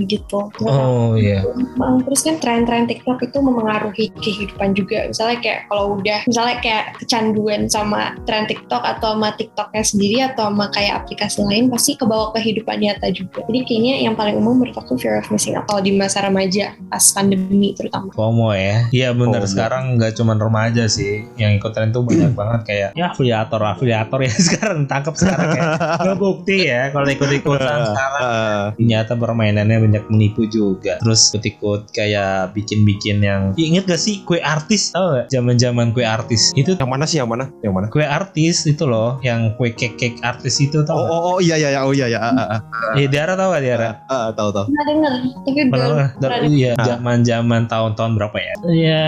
gitu. 0.07 0.51
Oh 0.63 1.15
iya. 1.19 1.43
Bang, 1.77 2.03
terus 2.07 2.23
kan 2.23 2.37
tren-tren 2.39 2.87
TikTok 2.87 3.23
itu 3.27 3.39
memengaruhi 3.43 4.13
kehidupan 4.23 4.73
juga. 4.79 5.11
Misalnya 5.11 5.39
kayak 5.43 5.61
kalau 5.69 5.99
udah, 5.99 6.19
misalnya 6.29 6.57
kayak 6.63 6.85
kecanduan 7.03 7.67
sama 7.67 8.15
tren 8.25 8.47
TikTok 8.47 8.83
atau 8.83 9.17
sama 9.19 9.35
TikToknya 9.35 9.83
sendiri 9.85 10.17
atau 10.33 10.49
sama 10.51 10.67
kayak 10.73 11.05
aplikasi 11.05 11.43
lain 11.43 11.69
pasti 11.73 11.99
kebawa 11.99 12.31
kehidupan 12.37 12.81
nyata 12.81 13.11
juga. 13.11 13.43
Jadi 13.47 13.61
kayaknya 13.67 13.95
yang 14.07 14.15
paling 14.15 14.37
umum 14.39 14.63
menurut 14.63 14.77
aku 14.77 14.97
fear 14.97 15.19
of 15.19 15.29
missing 15.33 15.57
out 15.59 15.67
kalau 15.67 15.83
di 15.83 15.93
masa 15.95 16.23
remaja 16.25 16.75
pas 16.89 17.05
pandemi 17.13 17.73
terutama. 17.75 18.13
FOMO 18.15 18.53
ya. 18.55 18.87
Iya 18.93 19.09
bener 19.13 19.43
FOMO. 19.45 19.51
sekarang 19.51 19.85
nggak 19.99 20.13
cuma 20.17 20.33
remaja 20.37 20.85
sih 20.87 21.25
yang 21.37 21.57
ikut 21.57 21.73
tren 21.73 21.91
tuh 21.91 22.05
banyak 22.07 22.33
banget 22.33 22.61
kayak 22.69 22.91
ya 22.95 23.11
afiliator 23.13 23.61
afiliator 23.61 24.19
ya 24.23 24.33
sekarang 24.49 24.85
tangkap 24.87 25.15
sekarang 25.17 25.49
kayak 25.57 26.17
bukti 26.17 26.69
ya 26.69 26.93
kalau 26.93 27.09
ikut 27.09 27.31
ikutan 27.33 27.81
sekarang 27.83 28.21
Ah, 28.27 28.73
ternyata 29.17 29.25
permainannya 29.25 29.79
banyak 29.81 30.05
menipu 30.09 30.45
juga 30.47 31.01
terus 31.01 31.33
ikut 31.33 31.89
kayak 31.91 32.53
bikin-bikin 32.53 33.21
yang 33.21 33.43
Ya, 33.55 33.65
inget 33.67 33.87
gak 33.87 33.99
sih 33.99 34.21
kue 34.23 34.39
artis 34.39 34.91
tau 34.91 35.15
gak 35.15 35.31
zaman-zaman 35.31 35.91
kue 35.91 36.03
artis 36.03 36.53
itu 36.53 36.75
yang 36.75 36.91
mana 36.91 37.05
sih 37.05 37.17
yang 37.17 37.27
mana? 37.27 37.49
Yang 37.61 37.73
mana? 37.73 37.87
kue 37.89 38.03
artis 38.03 38.67
itu 38.67 38.85
loh 38.85 39.17
yang 39.21 39.55
kue 39.55 39.71
cake 39.71 39.97
cake 39.97 40.19
artis 40.21 40.59
itu 40.59 40.83
tau 40.83 40.97
Oh, 40.97 41.03
gak? 41.03 41.09
oh, 41.09 41.21
oh 41.29 41.39
iya 41.39 41.57
iya 41.57 41.69
iya. 41.71 41.81
oh 41.81 41.93
iya 41.93 42.07
ya. 42.09 42.19
Ah, 42.19 42.35
ah, 42.51 42.61
Eh 42.95 43.07
Diara 43.07 43.33
tau 43.33 43.51
gak 43.51 43.63
Diara? 43.63 44.03
ah, 44.05 44.27
ah, 44.27 44.29
tahu 44.31 44.51
tahu. 44.51 44.65
Pernah 44.67 44.85
denger, 44.85 45.13
tapi 45.39 45.59
udah 45.63 46.09
Pernah 46.19 46.49
iya 46.49 46.73
Ah. 46.75 46.85
zaman 46.87 47.23
zaman 47.23 47.63
tahun-tahun 47.67 48.11
berapa 48.15 48.37
ya? 48.37 48.53
Ya 48.67 49.07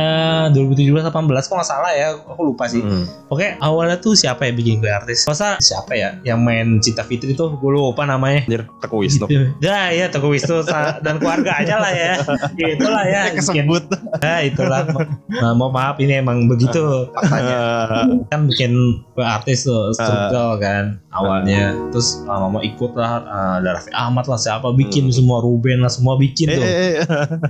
2017 0.49 0.95
18 1.03 1.11
kok 1.43 1.55
nggak 1.55 1.67
salah 1.67 1.93
ya, 1.93 2.09
aku 2.15 2.43
lupa 2.45 2.65
sih. 2.67 2.81
Hmm. 2.81 3.05
Oke 3.29 3.57
awalnya 3.59 3.99
tuh 3.99 4.15
siapa 4.15 4.47
ya 4.47 4.53
bikin 4.53 4.79
kue 4.79 4.89
artis? 4.89 5.25
Masa 5.25 5.59
siapa 5.59 5.93
ya 5.93 6.17
yang 6.23 6.41
main 6.41 6.79
Cita 6.79 7.03
Fitri 7.03 7.33
tuh 7.33 7.53
gue 7.53 7.71
lupa 7.71 8.05
namanya. 8.05 8.45
Anjir, 8.45 8.63
Teguh 8.79 8.99
Wisnu. 8.99 9.27
Gitu. 9.27 9.57
Ya 9.89 10.05
ya 10.05 10.07
Teguh 10.09 10.29
Wisnu 10.31 10.61
dan 11.01 11.17
keluarganya 11.17 11.81
lah 11.81 11.89
ya. 11.89 12.13
Itulah 12.55 13.05
ya. 13.05 13.21
Eh, 13.27 13.41
kesebut. 13.41 13.89
Nah, 14.21 14.41
itulah. 14.43 14.85
Nah, 15.27 15.53
mau 15.53 15.69
maaf 15.69 15.97
ini 15.97 16.21
emang 16.21 16.45
begitu 16.45 17.09
faktanya. 17.11 17.57
Ah, 17.89 18.05
Kan 18.31 18.45
bikin 18.47 18.73
artis 19.17 19.65
tuh 19.65 19.91
struggle 19.93 20.59
kan 20.59 21.01
awalnya. 21.09 21.73
Terus 21.89 22.21
lama-lama 22.23 22.61
ikut 22.61 22.93
lah 22.93 23.25
uh, 23.25 23.53
ada 23.59 23.75
Raffi 23.75 23.91
Ahmad 23.91 24.25
lah 24.25 24.37
siapa 24.37 24.69
bikin 24.71 25.01
Hmm. 25.01 25.15
semua 25.15 25.39
Ruben 25.41 25.81
lah 25.81 25.89
semua 25.89 26.15
bikin 26.15 26.51
eh, 26.51 26.55
tuh. 26.55 26.63
eh, 26.63 26.77
eh. 26.77 26.95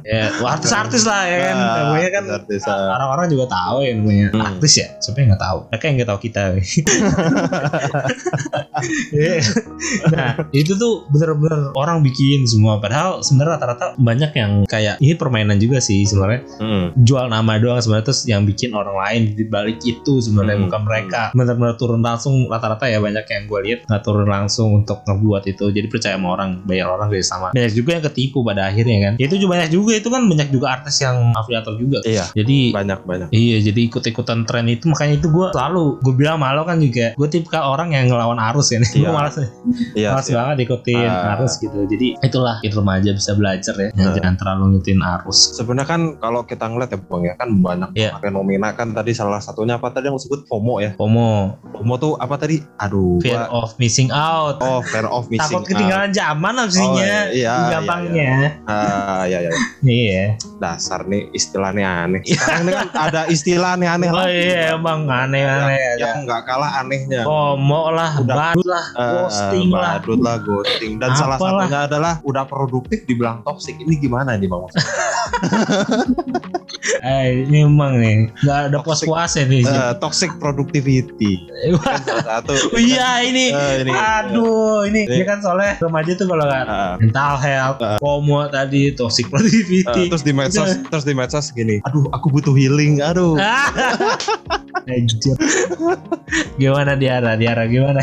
Ya, 0.06 0.30
artis-artis 0.38 1.02
lah 1.02 1.26
ya 1.26 1.38
kan. 1.42 1.56
Ah, 1.58 1.74
Namanya 1.82 2.10
kan 2.12 2.24
artis, 2.36 2.62
ah. 2.64 2.94
orang-orang 2.94 3.26
juga 3.28 3.44
tahu 3.48 3.82
ya 3.82 3.90
namanya 3.92 4.26
Hmm. 4.30 4.46
artis 4.46 4.72
ya. 4.76 4.88
Siapa 4.98 5.18
yang 5.18 5.34
nggak 5.34 5.42
tahu? 5.42 5.58
Mereka 5.68 5.84
yang 5.84 5.96
nggak 5.98 6.10
tahu 6.12 6.20
kita. 6.22 6.42
Iya. 9.10 9.34
nah, 10.14 10.30
itu 10.52 10.72
tuh 10.74 11.08
bener-bener 11.08 11.72
orang 11.74 12.00
bikin 12.00 12.27
semua. 12.44 12.76
Padahal 12.78 13.20
sebenarnya 13.20 13.52
rata-rata 13.54 13.86
banyak 13.96 14.32
yang 14.32 14.52
kayak 14.64 14.98
ini 14.98 15.14
permainan 15.14 15.56
juga 15.56 15.78
sih 15.78 16.02
sebenarnya. 16.02 16.40
Hmm. 16.58 16.86
Jual 16.98 17.26
nama 17.26 17.56
doang 17.56 17.78
sebenarnya 17.78 18.06
terus 18.06 18.22
yang 18.24 18.42
bikin 18.42 18.72
orang 18.72 18.94
lain 18.94 19.22
di 19.32 19.44
balik 19.44 19.78
itu 19.82 20.18
sebenarnya 20.18 20.56
Hmm. 20.56 20.64
bukan 20.66 20.82
mereka. 20.82 21.22
Bener-bener 21.32 21.74
turun 21.74 22.00
langsung 22.00 22.34
rata-rata 22.46 22.84
ya 22.84 22.98
banyak 22.98 23.24
yang 23.24 23.42
gue 23.44 23.60
lihat 23.62 23.78
nggak 23.86 24.02
turun 24.02 24.26
langsung 24.26 24.68
untuk 24.76 25.00
ngebuat 25.02 25.42
itu. 25.46 25.64
Jadi 25.68 25.86
percaya 25.86 26.14
sama 26.14 26.28
orang, 26.30 26.60
bayar 26.62 26.90
orang 26.90 27.08
dari 27.08 27.22
sama. 27.22 27.48
Banyak 27.50 27.72
juga 27.72 27.90
yang 27.94 28.04
ketipu 28.04 28.42
pada 28.42 28.66
akhirnya 28.66 28.98
kan. 29.00 29.12
Ya 29.16 29.24
itu 29.24 29.36
juga 29.38 29.50
banyak 29.54 29.70
juga 29.70 29.92
itu 29.94 30.08
kan 30.08 30.22
banyak 30.24 30.48
juga 30.50 30.66
artis 30.70 30.96
yang 30.98 31.32
afiliator 31.32 31.74
juga. 31.76 31.98
Iya, 32.02 32.26
Jadi 32.34 32.74
banyak 32.74 33.00
banyak. 33.02 33.28
Iya 33.30 33.56
jadi 33.62 33.80
ikut-ikutan 33.86 34.42
tren 34.42 34.66
itu 34.66 34.88
makanya 34.88 35.14
itu 35.16 35.28
gue 35.28 35.46
selalu 35.50 36.00
gue 36.00 36.14
bilang 36.14 36.36
malu 36.36 36.64
kan 36.64 36.76
juga 36.76 37.14
gue 37.14 37.28
tipikal 37.28 37.68
orang 37.68 37.92
yang 37.92 38.08
ngelawan 38.08 38.36
arus 38.38 38.70
ya 38.70 38.80
gue 38.82 38.98
Iya. 38.98 39.10
malas 39.10 39.34
Iya. 39.94 40.08
malas 40.10 40.26
iya. 40.26 40.34
banget 40.34 40.56
ikutin 40.64 41.06
Ah. 41.06 41.34
arus 41.36 41.52
gitu 41.56 41.78
jadi 41.84 42.17
itulah 42.20 42.58
kita 42.58 42.74
remaja 42.74 43.10
bisa 43.10 43.32
belajar 43.32 43.74
ya 43.76 43.88
Ah. 43.90 44.10
jangan 44.12 44.34
terlalu 44.34 44.62
ngikutin 44.72 45.00
arus 45.00 45.38
Sebenarnya 45.54 45.86
kan 45.88 46.00
kalau 46.16 46.42
kita 46.42 46.66
ngeliat 46.66 46.88
ya 46.88 46.98
Bang 47.00 47.22
ya 47.22 47.34
kan 47.34 47.48
banyak 47.56 47.90
Iya. 47.92 48.10
fenomena 48.18 48.72
kan 48.72 48.90
tadi 48.90 49.12
salah 49.12 49.38
satunya 49.38 49.74
apa 49.74 49.88
tadi 49.88 50.06
yang 50.06 50.16
disebut 50.16 50.44
FOMO 50.44 50.74
ya. 50.78 50.90
FOMO 50.94 51.30
FOMO 51.72 51.94
tuh 51.96 52.12
apa 52.14 52.34
tadi? 52.36 52.58
Aduh. 52.76 53.18
fear 53.18 53.38
gua- 53.40 53.50
of 53.60 53.74
missing 53.76 54.10
out 54.10 54.58
Oh, 54.58 54.82
fear 54.82 55.06
of 55.06 55.26
missing 55.32 55.46
takut 55.54 55.66
ketinggalan 55.68 56.10
zaman 56.10 56.54
abisnya 56.56 56.86
Oh, 56.88 56.98
iya, 56.98 57.20
iya, 57.30 57.54
gampangnya 57.70 58.30
out. 58.60 58.68
Ah, 58.68 59.22
iya, 59.24 59.38
iya. 59.40 59.50
iya 59.82 60.24
Dasar 60.58 61.06
nih 61.06 61.30
istilahnya 61.30 61.86
aneh. 62.04 62.20
Sekarang 62.24 62.62
ini 62.64 62.72
kan 62.74 62.88
ada 62.92 63.20
istilah 63.26 63.70
aneh-aneh 63.72 64.08
oh 64.10 64.16
lah. 64.16 64.26
iya 64.26 64.74
emang 64.74 65.06
aneh-aneh 65.06 65.46
yang, 65.70 65.96
ya 65.96 66.04
yang 66.04 66.16
nggak 66.24 66.42
kalah 66.44 66.82
anehnya. 66.82 67.22
FOMO 67.22 67.82
lah 67.90 68.10
Udah. 68.18 68.34
badut 68.52 68.66
lah 68.66 68.84
Eh, 68.90 69.06
ghosting 69.14 69.68
lah 69.70 69.82
badut 69.96 70.18
lah 70.18 70.36
ghosting 70.40 70.92
dan 70.98 71.10
salah 71.14 71.36
Apalah. 71.36 71.62
satunya 71.62 71.80
adalah 71.84 72.07
udah 72.18 72.44
produktif 72.44 73.04
dibilang 73.04 73.40
toxic 73.42 73.76
ini 73.76 73.94
gimana 73.96 74.34
nih 74.34 74.46
bang 74.46 74.62
eh 77.00 77.44
ini 77.44 77.62
emang 77.62 77.96
nih 77.96 78.16
nggak 78.38 78.58
ada 78.64 78.78
Toxic. 78.78 79.06
puas-puasnya 79.06 79.44
nih 79.46 79.62
Eh, 79.62 79.92
toxic 79.98 80.30
productivity 80.36 81.32
kan 81.78 82.00
salah 82.00 82.24
satu 82.40 82.52
Oh 82.74 82.80
iya 82.80 83.20
ini. 83.22 83.50
Eh, 83.50 83.74
ini. 83.82 83.92
Aduh, 83.92 84.84
ini 84.84 85.04
Ini. 85.04 85.14
dia 85.14 85.24
kan 85.26 85.38
soalnya 85.38 85.76
remaja 85.78 86.12
tuh 86.14 86.26
kalau 86.26 86.44
nggak 86.44 86.64
Ah, 86.68 86.94
mental 86.96 87.34
health, 87.38 87.78
FOMO 87.98 88.44
tadi, 88.48 88.92
toxic 88.92 89.26
ah, 89.26 89.30
productivity. 89.34 90.02
terus 90.08 90.22
di 90.22 90.32
medsos 90.32 90.68
terus 90.90 91.02
di 91.02 91.12
medsos 91.12 91.50
gini 91.50 91.80
aduh 91.82 92.08
aku 92.10 92.28
butuh 92.30 92.52
healing 92.52 93.00
aduh 93.00 93.36
Anjir. 94.86 95.36
gimana 96.56 96.94
Diara? 96.94 97.34
Diara 97.34 97.64
gimana? 97.66 98.00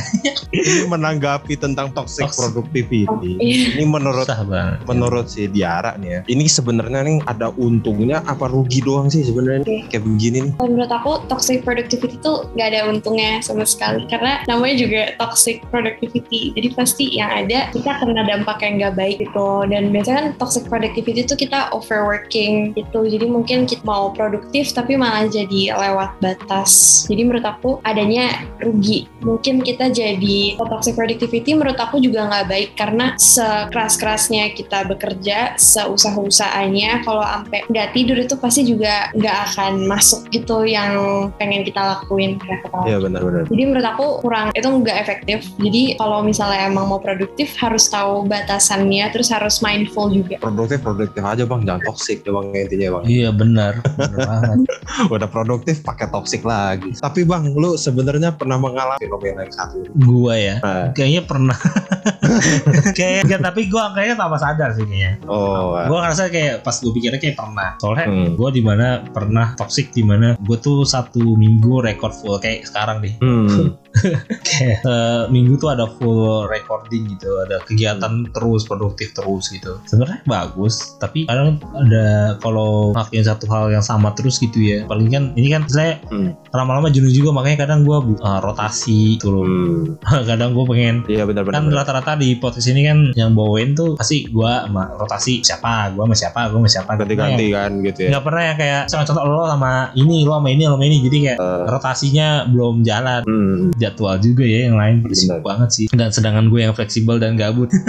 ini 0.52 0.86
menanggapi 0.86 1.56
tentang 1.56 1.90
toxic 1.92 2.26
Toxic. 2.26 2.38
productivity 2.38 3.38
Iya. 3.38 3.76
ini 3.76 3.86
menurut 3.96 4.26
Susah 4.28 4.42
banget. 4.44 4.78
menurut 4.86 5.26
si 5.32 5.48
Diara 5.48 5.96
nih 5.96 6.10
ya. 6.10 6.20
Ini 6.28 6.46
sebenarnya 6.52 7.00
nih 7.08 7.18
ada 7.26 7.48
untungnya 7.56 8.22
apa 8.28 8.52
rugi 8.52 8.84
doang 8.84 9.08
sih 9.08 9.24
sebenarnya 9.24 9.64
nih? 9.64 9.82
kayak 9.90 10.04
begini 10.04 10.38
nih. 10.50 10.54
Kalau 10.60 10.70
menurut 10.72 10.92
aku 10.92 11.12
toxic 11.32 11.64
productivity 11.64 12.16
itu 12.20 12.34
nggak 12.56 12.68
ada 12.74 12.82
untungnya 12.92 13.40
sama 13.40 13.64
sekali. 13.64 14.04
Karena 14.12 14.44
namanya 14.50 14.76
juga 14.80 15.02
toxic 15.20 15.64
productivity. 15.72 16.52
Jadi 16.54 16.68
pasti 16.76 17.06
yang 17.16 17.32
ada 17.32 17.72
kita 17.72 17.92
kena 18.02 18.24
dampak 18.28 18.60
yang 18.62 18.74
nggak 18.82 18.96
baik 19.00 19.16
gitu. 19.24 19.50
Dan 19.70 19.96
biasanya 19.96 20.16
kan 20.16 20.28
toxic 20.38 20.64
productivity 20.68 21.24
itu 21.24 21.36
kita 21.36 21.72
overworking 21.72 22.76
gitu. 22.76 23.08
Jadi 23.08 23.26
mungkin 23.30 23.70
kita 23.70 23.84
mau 23.86 24.12
produktif 24.12 24.72
tapi 24.74 25.00
malah 25.00 25.30
jadi 25.30 25.76
lewat 25.76 26.20
batas. 26.20 27.06
Jadi 27.08 27.22
menurut 27.24 27.46
aku 27.46 27.80
adanya 27.86 28.44
rugi. 28.60 29.08
Mungkin 29.22 29.62
kita 29.62 29.92
jadi 29.94 30.58
toxic 30.58 30.98
productivity 30.98 31.54
menurut 31.54 31.78
aku 31.78 32.02
juga 32.02 32.28
nggak 32.28 32.48
baik. 32.50 32.70
Karena 32.76 33.14
sekeras-kerasnya 33.86 34.58
kita 34.58 34.90
bekerja 34.90 35.54
seusaha-usahanya 35.62 37.06
kalau 37.06 37.22
sampai 37.22 37.62
nggak 37.70 37.94
tidur 37.94 38.18
itu 38.18 38.34
pasti 38.34 38.66
juga 38.66 39.14
nggak 39.14 39.38
akan 39.54 39.86
masuk 39.86 40.26
gitu 40.34 40.66
yang 40.66 41.30
pengen 41.38 41.62
kita 41.62 41.78
lakuin 41.78 42.42
kepala. 42.42 42.90
iya 42.90 42.98
benar-benar 42.98 43.46
Jadi 43.46 43.62
menurut 43.62 43.88
aku 43.88 44.06
kurang 44.26 44.50
itu 44.58 44.66
nggak 44.66 44.98
efektif. 44.98 45.46
Jadi 45.62 45.94
kalau 46.02 46.26
misalnya 46.26 46.66
emang 46.66 46.90
mau 46.90 46.98
produktif 46.98 47.54
harus 47.62 47.86
tahu 47.86 48.26
batasannya, 48.26 49.06
terus 49.14 49.30
harus 49.30 49.62
mindful 49.62 50.10
juga. 50.10 50.42
produktif 50.42 50.82
produktif 50.82 51.22
aja 51.22 51.46
bang. 51.46 51.62
Jangan 51.62 51.82
toxic 51.86 52.18
ya 52.26 52.32
bang 52.34 52.46
intinya 52.58 52.88
bang. 53.00 53.04
Iya 53.06 53.30
benar, 53.30 53.74
benar 53.98 54.58
udah 55.14 55.30
produktif 55.30 55.86
pakai 55.86 56.10
toxic 56.10 56.42
lagi. 56.42 56.90
Tapi 56.98 57.22
bang 57.22 57.54
lu 57.54 57.78
sebenarnya 57.78 58.34
pernah 58.34 58.58
mengalami 58.58 58.98
fenomena 58.98 59.46
yang 59.46 59.54
satu? 59.54 59.78
Gua 59.94 60.34
ya, 60.34 60.58
Nah, 60.66 60.90
kayaknya 60.98 61.22
pernah. 61.22 61.58
kayaknya 62.94 63.38
tapi 63.42 63.68
gua 63.68 63.92
kayaknya 63.92 64.16
tanpa 64.18 64.38
sadar 64.38 64.70
sih 64.74 64.86
kayaknya. 64.86 65.18
oh 65.26 65.74
Gue 65.86 65.98
ngerasa 65.98 66.30
kayak 66.30 66.62
pas 66.62 66.76
gue 66.78 66.92
pikirnya 66.94 67.20
kayak 67.20 67.38
pernah. 67.38 67.70
Soalnya 67.78 68.06
Hmm. 68.06 68.38
gue 68.38 68.50
di 68.52 68.62
mana 68.62 69.02
pernah 69.02 69.58
toxic 69.58 69.90
di 69.92 70.06
mana 70.06 70.38
gue 70.38 70.58
tuh 70.58 70.86
satu 70.86 71.34
minggu 71.36 71.82
record 71.82 72.14
full 72.14 72.38
kayak 72.38 72.66
sekarang 72.66 73.02
deh. 73.02 73.14
hmm. 73.20 73.85
Kayak 74.42 74.80
eh, 74.88 75.24
minggu 75.28 75.56
tuh 75.56 75.70
ada 75.70 75.88
full 75.88 76.46
recording 76.46 77.10
gitu, 77.10 77.30
ada 77.42 77.62
kegiatan 77.62 78.28
terus 78.30 78.64
produktif 78.64 79.12
terus 79.12 79.48
gitu. 79.48 79.80
Sebenarnya 79.86 80.22
bagus, 80.26 80.96
tapi 80.98 81.26
kadang 81.26 81.58
ada 81.74 82.36
kalau 82.40 82.92
ngelakuin 82.92 83.24
satu 83.24 83.46
hal 83.48 83.70
yang 83.70 83.82
sama 83.82 84.12
terus 84.14 84.38
gitu 84.38 84.58
ya. 84.58 84.84
Paling 84.86 85.08
kan 85.08 85.24
ini 85.34 85.48
kan 85.48 85.64
saya 85.66 85.98
Hmm. 86.06 86.36
lama-lama 86.52 86.88
jenuh 86.88 87.10
juga 87.10 87.32
makanya 87.32 87.66
kadang 87.66 87.84
gue 87.84 87.98
rotasi 88.20 89.18
gitu 89.18 89.32
loh. 89.32 89.44
Hmm. 89.46 89.96
kadang 90.30 90.52
gue 90.52 90.66
pengen 90.66 90.96
iya 91.08 91.24
benar-benar 91.24 91.56
kan 91.56 91.66
rata-rata 91.68 92.12
di 92.16 92.36
podcast 92.36 92.68
ini 92.68 92.82
kan 92.84 92.98
yang 93.14 93.32
bawain 93.32 93.74
tuh 93.74 93.96
pasti 93.96 94.28
gua 94.28 94.66
sama 94.66 94.92
rotasi 94.92 95.40
siapa 95.40 95.94
gua 95.94 96.04
sama 96.06 96.16
siapa 96.16 96.40
gua 96.50 96.60
sama 96.60 96.70
siapa 96.70 96.92
ganti-ganti 96.96 97.48
kan 97.52 97.72
gitu 97.82 98.00
ya 98.04 98.10
nggak 98.12 98.24
pernah 98.24 98.44
yang 98.44 98.58
kayak 98.58 98.82
sama 98.88 99.04
contoh 99.04 99.24
lo 99.24 99.46
sama 99.46 99.72
ini 99.94 100.24
lo 100.24 100.36
sama 100.36 100.50
ini 100.50 100.64
lo 100.64 100.76
sama 100.76 100.86
ini 100.86 100.98
jadi 101.02 101.18
kayak 101.22 101.38
Eh. 101.38 101.64
rotasinya 101.68 102.28
belum 102.48 102.76
jalan 102.82 103.22
Hmm. 103.26 103.72
Jadwal 103.86 104.18
juga 104.18 104.42
ya 104.42 104.68
yang 104.68 104.76
lain 104.76 104.96
sibuk 105.12 105.42
banget 105.42 105.70
sih. 105.72 105.86
Dan 105.92 106.10
sedangkan 106.10 106.50
gue 106.50 106.60
yang 106.62 106.74
fleksibel 106.74 107.18
dan 107.18 107.36
gabut. 107.36 107.70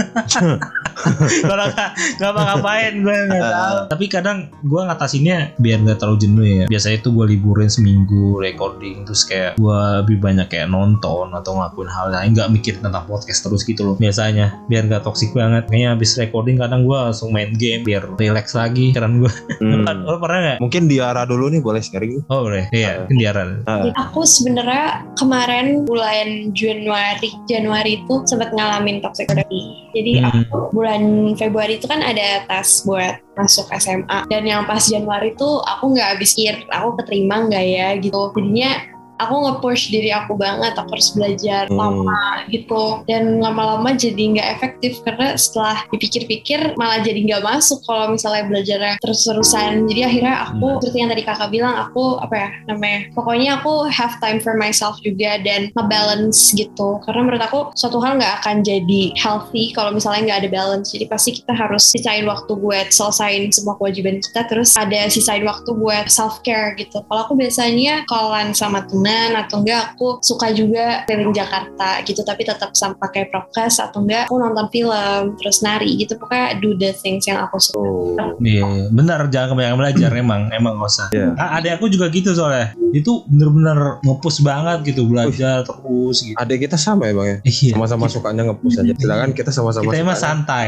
Kalau 1.42 1.64
nggak 1.68 1.90
nggak 2.18 2.30
apa 2.32 2.40
ngapain 2.42 2.94
gue 2.98 3.16
nggak 3.28 3.38
Eh. 3.38 3.52
tahu. 3.52 3.76
Tapi 3.92 4.04
kadang 4.09 4.38
gue 4.59 4.80
ngatasinnya 4.82 5.37
biar 5.56 5.78
nggak 5.80 5.98
terlalu 5.98 6.18
jenuh 6.18 6.44
ya. 6.44 6.64
Biasanya 6.66 6.98
tuh 7.00 7.12
gue 7.12 7.26
liburin 7.30 7.68
seminggu 7.68 8.37
recording 8.37 9.04
terus 9.04 9.22
kayak 9.22 9.56
gue 9.56 9.78
lebih 10.02 10.18
banyak 10.18 10.48
kayak 10.48 10.66
nonton 10.66 11.30
atau 11.30 11.52
ngelakuin 11.54 11.88
hal 11.88 12.06
lain. 12.11 12.30
Nggak 12.32 12.48
mikir 12.50 12.74
tentang 12.80 13.04
podcast 13.06 13.40
terus 13.40 13.62
gitu 13.62 13.85
loh 13.85 13.94
biasanya. 13.94 14.59
Biar 14.66 14.85
nggak 14.85 15.04
toksik 15.04 15.30
banget. 15.30 15.68
Kayaknya 15.68 15.88
habis 15.94 16.11
recording 16.16 16.56
kadang 16.59 16.82
gue 16.82 16.96
langsung 16.96 17.30
main 17.30 17.54
game 17.54 17.82
biar 17.82 18.02
relax 18.16 18.52
lagi 18.52 18.90
karena 18.90 19.12
gue. 19.16 19.32
Hmm. 19.62 19.85
lo 20.09 20.18
pernah 20.18 20.38
nggak 20.42 20.59
mungkin 20.59 20.82
Diara 20.87 21.22
dulu 21.24 21.48
nih 21.48 21.61
boleh 21.61 21.80
sharing? 21.80 22.24
Oh 22.26 22.42
boleh. 22.42 22.66
Iya 22.72 23.06
kendiaran 23.06 23.62
Ah. 23.64 23.88
Aku 24.09 24.26
sebenarnya 24.26 25.06
kemarin 25.14 25.86
bulan 25.87 26.51
Januari 26.53 27.31
Januari 27.46 28.03
itu 28.03 28.14
sempat 28.27 28.51
ngalamin 28.51 28.99
toxic 28.99 29.31
productivity. 29.31 29.87
Jadi 29.94 30.12
Hmm. 30.18 30.27
aku 30.42 30.59
bulan 30.75 31.03
Februari 31.38 31.79
itu 31.79 31.87
kan 31.87 32.03
ada 32.03 32.42
tes 32.44 32.83
buat 32.85 33.22
masuk 33.38 33.70
SMA 33.79 34.27
dan 34.27 34.42
yang 34.42 34.66
pas 34.66 34.83
Januari 34.83 35.33
itu 35.33 35.49
aku 35.62 35.94
nggak 35.94 36.18
habis 36.18 36.35
pikir 36.35 36.66
aku 36.75 36.99
keterima 37.01 37.46
nggak 37.46 37.64
ya 37.64 37.88
gitu. 38.03 38.35
Jadinya 38.35 38.95
aku 39.16 39.35
nge-push 39.46 39.88
diri 39.88 40.12
aku 40.12 40.37
banget 40.37 40.76
aku 40.76 40.92
harus 40.92 41.11
belajar 41.12 41.64
Hmm. 41.66 41.76
lama 41.76 42.22
gitu. 42.48 43.02
Dan 43.09 43.40
lama-lama 43.40 43.92
jadi 43.92 44.22
nggak 44.37 44.48
efektif 44.57 45.00
karena 45.02 45.35
setelah 45.35 45.83
dipikir-pikir 45.90 46.76
malah 46.76 47.00
jadi 47.00 47.16
nggak 47.24 47.42
masuk 47.42 47.81
kalau 47.85 48.12
misalnya 48.12 48.44
belajarnya 48.44 48.94
terus-terusan. 49.00 49.88
Jadi 49.88 50.00
akhirnya 50.05 50.35
aku 50.46 50.66
Hmm. 50.66 50.81
seperti 50.81 50.98
yang 51.00 51.11
tadi 51.11 51.22
kakak 51.24 51.50
bilang 51.50 51.74
aku 51.74 52.20
apa 52.20 52.35
ya 52.37 52.48
namanya 52.66 53.00
pokoknya 53.12 53.50
aku 53.59 53.72
have 53.88 54.14
time 54.20 54.38
for 54.38 54.55
myself 54.55 54.96
juga 55.00 55.40
dan 55.40 55.72
nge-balance 55.72 56.52
gitu. 56.52 57.00
Karena 57.02 57.20
menurut 57.24 57.42
aku 57.42 57.61
suatu 57.72 57.98
hal 58.05 58.20
nggak 58.20 58.44
akan 58.44 58.61
jadi 58.61 59.02
healthy 59.16 59.72
kalau 59.72 59.90
misalnya 59.90 60.33
nggak 60.33 60.40
ada 60.44 60.50
balance. 60.52 60.92
Jadi 60.92 61.09
pasti 61.09 61.31
kita 61.35 61.57
harus 61.57 61.88
sisain 61.88 62.24
waktu 62.24 62.52
buat 62.52 62.92
selesain 62.92 63.48
semua 63.50 63.74
kewajiban 63.81 64.20
kita 64.20 64.44
terus 64.44 64.76
ada 64.76 65.09
sisain 65.09 65.42
waktu 65.42 65.70
buat 65.72 66.12
self 66.12 66.44
care 66.44 66.76
gitu. 66.76 67.00
Kalau 67.00 67.20
aku 67.24 67.35
biasanya 67.35 68.05
callan 68.05 68.52
sama 68.52 68.85
temen 68.85 69.05
atau 69.36 69.62
enggak 69.62 69.94
aku 69.94 70.18
suka 70.20 70.50
juga 70.50 71.06
keliling 71.06 71.32
Jakarta 71.32 72.02
gitu 72.02 72.20
tapi 72.22 72.42
tetap 72.42 72.74
sama 72.74 72.98
pakai 72.98 73.28
prokes 73.30 73.78
atau 73.78 74.02
enggak 74.02 74.26
aku 74.26 74.36
nonton 74.38 74.66
film 74.70 75.36
terus 75.38 75.62
nari 75.62 75.94
gitu 75.96 76.16
pokoknya 76.18 76.58
do 76.58 76.74
the 76.76 76.90
things 76.96 77.24
yang 77.26 77.40
aku 77.40 77.56
suka 77.58 77.76
Oh. 77.76 78.16
Iya, 78.40 78.88
benar 78.88 79.28
jangan 79.28 79.52
kebanyakan 79.52 79.78
belajar 79.78 80.10
emang, 80.16 80.48
emang 80.50 80.80
nggak 80.80 80.90
usah. 80.90 81.06
Iya. 81.12 81.36
Ah, 81.36 81.60
adek 81.60 81.76
aku 81.76 81.92
juga 81.92 82.08
gitu 82.08 82.32
soalnya. 82.32 82.72
Itu 82.92 83.24
bener-bener 83.28 84.00
ngepus 84.00 84.40
banget 84.40 84.78
gitu 84.92 85.04
belajar 85.04 85.60
terus 85.62 86.24
gitu. 86.24 86.36
Adik 86.40 86.64
kita 86.64 86.80
sama 86.80 87.10
ya 87.10 87.12
bang 87.12 87.26
ya 87.28 87.36
Iya. 87.44 87.72
sama-sama 87.76 88.06
sukanya 88.08 88.42
nge-push 88.48 88.80
aja 88.80 88.92
sedangkan 88.96 89.30
kita 89.36 89.50
sama-sama 89.52 89.92
Kita 89.92 89.98
emang 90.00 90.18
santai, 90.18 90.66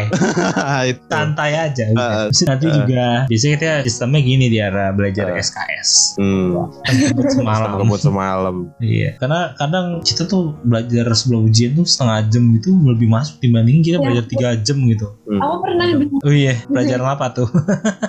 itu 0.90 1.00
santai 1.08 1.50
aja. 1.56 1.84
Terus 2.28 2.40
nanti 2.44 2.66
ah. 2.68 2.74
juga 2.76 3.04
biasanya 3.26 3.52
kita 3.56 3.72
sistemnya 3.88 4.20
gini 4.20 4.46
di 4.52 4.58
arah 4.60 4.88
belajar 4.92 5.24
Ah. 5.32 5.40
SKS. 5.40 5.90
hmm. 6.20 6.48
Ngebut 6.84 7.28
semalam. 7.32 7.68
Semalam 8.30 8.56
Iya, 8.78 9.16
karena 9.16 9.40
kadang 9.54 9.86
kita 10.00 10.22
tuh 10.24 10.52
belajar 10.60 11.08
sebelum 11.12 11.46
ujian 11.46 11.72
tuh 11.74 11.82
setengah 11.82 12.28
jam 12.28 12.44
gitu 12.54 12.70
lebih 12.78 13.08
masuk 13.08 13.38
dibanding 13.38 13.80
kita 13.80 13.96
Iya. 13.96 14.04
belajar 14.04 14.24
tiga 14.26 14.48
jam 14.58 14.78
gitu. 14.84 15.06
Hmm. 15.24 15.40
aku 15.40 15.56
pernah 15.62 15.86
Oh 16.18 16.30
iya, 16.30 16.54
pelajaran 16.62 17.08
apa 17.08 17.26
tuh? 17.30 17.48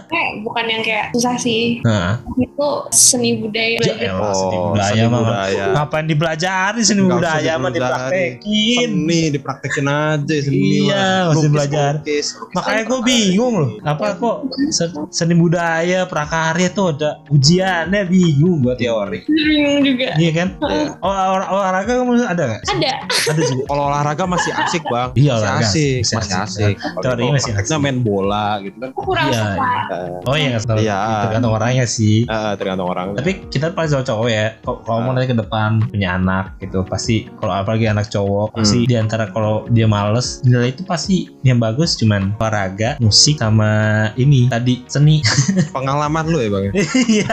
kayak 0.06 0.32
bukan 0.46 0.66
yang 0.66 0.82
kayak 0.82 1.06
susah 1.12 1.36
sih 1.36 1.80
Nah, 1.82 2.20
itu 2.36 2.68
seni 2.90 3.38
budaya 3.38 3.72
ya 3.72 3.80
belajar 3.80 4.10
elah, 4.10 4.34
seni 4.34 4.56
Oh, 4.58 4.64
budaya 4.70 4.92
seni 4.98 5.08
mah 5.08 5.22
budaya. 5.22 5.64
ngapain 5.72 6.06
dipelajari 6.06 6.82
seni 6.82 7.00
Nggak 7.00 7.08
usah 7.08 7.16
budaya 7.16 7.52
mah 7.56 7.72
dipraktekin. 7.72 8.90
Seni 9.00 9.22
dipraktekin 9.30 9.88
aja 9.88 10.36
seni 10.38 10.58
Iya, 10.82 11.08
Lukis, 11.30 11.50
belajar. 11.50 11.92
lukis, 11.98 12.28
lukis. 12.36 12.54
Makanya 12.54 12.82
gue 12.86 13.00
bingung 13.02 13.54
loh, 13.58 13.72
apa 13.82 14.06
kok 14.16 14.36
se- 14.70 14.92
seni 15.10 15.34
budaya 15.34 16.04
prakarya 16.04 16.68
tuh 16.70 16.92
ada 16.92 17.10
ujiannya 17.30 18.02
bingung 18.06 18.60
buat 18.60 18.76
teori. 18.76 19.24
bingung 19.26 19.80
juga 19.86 20.09
Iya 20.16 20.32
kan? 20.34 20.48
Iya. 20.60 20.88
Oh, 20.98 21.12
olah- 21.12 21.50
olahraga 21.52 21.92
kamu 21.94 22.12
ada 22.20 22.44
nggak? 22.48 22.62
ada 22.66 22.92
Ada 23.30 23.42
juga. 23.44 23.64
Kalau 23.66 23.84
olahraga 23.86 24.24
masih 24.26 24.52
asik 24.56 24.84
bang, 24.86 25.10
Iya, 25.14 25.32
masih 25.32 25.40
olahraga. 25.40 25.68
asik, 25.68 25.98
Masih 26.00 26.16
masih 26.16 26.34
asik. 26.34 26.40
asik. 26.40 26.76
Kalau 26.80 27.02
Teorinya 27.02 27.20
kalau 27.30 27.36
masih 27.36 27.52
asik. 27.54 27.78
main 27.80 27.98
bola 28.00 28.48
gitu 28.60 28.78
kan. 28.78 28.90
kurang 28.92 29.28
Iya, 29.28 29.42
suka 29.44 29.98
Oh 30.24 30.36
iya 30.36 30.48
nggak 30.50 30.64
tahu. 30.66 30.78
Iya. 30.80 30.98
Tergantung 31.22 31.54
orangnya 31.54 31.86
sih. 31.86 32.18
Eh, 32.24 32.54
tergantung 32.56 32.88
orang. 32.88 33.08
Tapi 33.14 33.32
kita 33.48 33.66
paling 33.70 33.90
cowok-cowok 33.92 34.28
ya. 34.28 34.46
Kalau 34.60 35.00
mau 35.00 35.12
nanti 35.12 35.28
ke 35.28 35.38
depan 35.38 35.70
punya 35.84 36.10
anak 36.14 36.58
gitu, 36.58 36.80
pasti 36.84 37.16
kalau 37.36 37.54
apalagi 37.54 37.86
anak 37.86 38.08
cowok, 38.08 38.48
Hmm. 38.50 38.58
pasti 38.58 38.80
di 38.84 38.96
antara 38.96 39.28
kalau 39.28 39.68
dia 39.68 39.86
males, 39.86 40.40
nilai 40.42 40.70
itu 40.70 40.82
pasti 40.84 41.16
yang 41.42 41.58
bagus 41.58 41.96
cuman 41.96 42.34
olahraga, 42.36 42.96
musik 43.00 43.38
sama 43.38 43.72
ini 44.16 44.48
tadi 44.48 44.84
seni. 44.86 45.22
pengalaman 45.70 46.26
lu 46.26 46.38
ya 46.38 46.50
bang. 46.50 46.64
ya? 46.66 46.72
Iya. 47.10 47.26